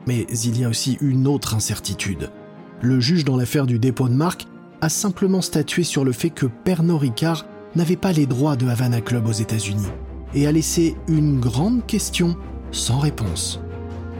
Mais 0.07 0.25
il 0.43 0.59
y 0.59 0.65
a 0.65 0.69
aussi 0.69 0.97
une 1.01 1.27
autre 1.27 1.53
incertitude. 1.53 2.31
Le 2.81 2.99
juge 2.99 3.25
dans 3.25 3.37
l'affaire 3.37 3.67
du 3.67 3.77
dépôt 3.77 4.09
de 4.09 4.15
marque 4.15 4.47
a 4.81 4.89
simplement 4.89 5.41
statué 5.41 5.83
sur 5.83 6.03
le 6.03 6.11
fait 6.11 6.31
que 6.31 6.47
Pernod 6.47 6.99
Ricard 6.99 7.45
n'avait 7.75 7.95
pas 7.95 8.11
les 8.11 8.25
droits 8.25 8.55
de 8.55 8.67
Havana 8.67 8.99
Club 8.99 9.27
aux 9.27 9.31
États-Unis 9.31 9.87
et 10.33 10.47
a 10.47 10.51
laissé 10.51 10.95
une 11.07 11.39
grande 11.39 11.85
question 11.85 12.35
sans 12.71 12.99
réponse. 12.99 13.59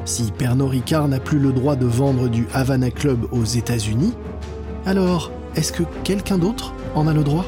Si 0.06 0.32
Pernod 0.32 0.70
Ricard 0.70 1.08
n'a 1.08 1.20
plus 1.20 1.40
le 1.40 1.52
droit 1.52 1.76
de 1.76 1.86
vendre 1.86 2.30
du 2.30 2.48
Havana 2.54 2.92
Club 2.92 3.26
aux 3.32 3.44
États-Unis, 3.44 4.14
alors 4.86 5.32
est-ce 5.56 5.72
que 5.72 5.84
quelqu'un 6.04 6.38
d'autre 6.38 6.74
en 6.96 7.08
a 7.08 7.14
le 7.14 7.24
droit? 7.24 7.46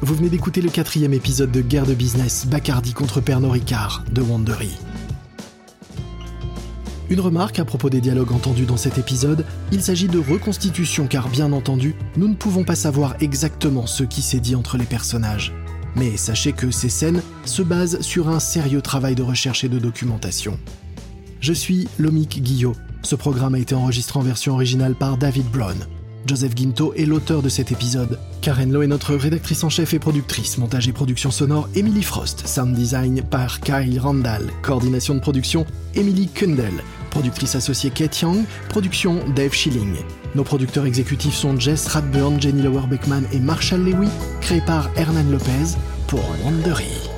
Vous 0.00 0.14
venez 0.14 0.28
d'écouter 0.28 0.62
le 0.62 0.70
quatrième 0.70 1.12
épisode 1.12 1.50
de 1.50 1.60
Guerre 1.60 1.86
de 1.86 1.94
business 1.94 2.46
Bacardi 2.46 2.92
contre 2.92 3.20
Pernod 3.20 3.50
Ricard 3.50 4.04
de 4.12 4.22
Wandery. 4.22 4.70
Une 7.08 7.20
remarque 7.20 7.60
à 7.60 7.64
propos 7.64 7.88
des 7.88 8.00
dialogues 8.00 8.32
entendus 8.32 8.66
dans 8.66 8.76
cet 8.76 8.98
épisode, 8.98 9.44
il 9.70 9.80
s'agit 9.80 10.08
de 10.08 10.18
reconstitution 10.18 11.06
car 11.06 11.28
bien 11.28 11.52
entendu, 11.52 11.94
nous 12.16 12.26
ne 12.26 12.34
pouvons 12.34 12.64
pas 12.64 12.74
savoir 12.74 13.14
exactement 13.20 13.86
ce 13.86 14.02
qui 14.02 14.22
s'est 14.22 14.40
dit 14.40 14.56
entre 14.56 14.76
les 14.76 14.86
personnages. 14.86 15.52
Mais 15.94 16.16
sachez 16.16 16.52
que 16.52 16.72
ces 16.72 16.88
scènes 16.88 17.22
se 17.44 17.62
basent 17.62 18.00
sur 18.00 18.28
un 18.28 18.40
sérieux 18.40 18.82
travail 18.82 19.14
de 19.14 19.22
recherche 19.22 19.62
et 19.62 19.68
de 19.68 19.78
documentation. 19.78 20.58
Je 21.40 21.52
suis 21.52 21.86
Lomik 21.98 22.42
Guillot. 22.42 22.74
Ce 23.02 23.14
programme 23.14 23.54
a 23.54 23.60
été 23.60 23.76
enregistré 23.76 24.18
en 24.18 24.22
version 24.22 24.54
originale 24.54 24.96
par 24.96 25.16
David 25.16 25.46
Brown. 25.46 25.76
Joseph 26.26 26.56
Guinto 26.56 26.92
est 26.94 27.06
l'auteur 27.06 27.40
de 27.40 27.48
cet 27.48 27.70
épisode. 27.70 28.18
Karen 28.42 28.72
Lowe 28.72 28.82
est 28.82 28.88
notre 28.88 29.14
rédactrice 29.14 29.62
en 29.62 29.68
chef 29.68 29.94
et 29.94 30.00
productrice. 30.00 30.58
Montage 30.58 30.88
et 30.88 30.92
production 30.92 31.30
sonore, 31.30 31.68
Emily 31.76 32.02
Frost. 32.02 32.48
Sound 32.48 32.74
design 32.74 33.22
par 33.22 33.60
Kyle 33.60 34.00
Randall. 34.00 34.50
Coordination 34.62 35.14
de 35.14 35.20
production, 35.20 35.64
Emily 35.94 36.26
Kundel. 36.26 36.82
Productrice 37.16 37.54
associée 37.54 37.88
Kate 37.88 38.20
Young. 38.20 38.44
Production, 38.68 39.24
Dave 39.34 39.54
Schilling. 39.54 39.94
Nos 40.34 40.44
producteurs 40.44 40.84
exécutifs 40.84 41.34
sont 41.34 41.58
Jess 41.58 41.88
Radburn, 41.88 42.38
Jenny 42.38 42.60
Lower 42.60 42.86
Beckman 42.86 43.22
et 43.32 43.40
Marshall 43.40 43.80
Lewy. 43.80 44.08
Créés 44.42 44.60
par 44.60 44.90
Hernan 44.96 45.24
Lopez 45.30 45.78
pour 46.08 46.20
Wandery. 46.44 47.15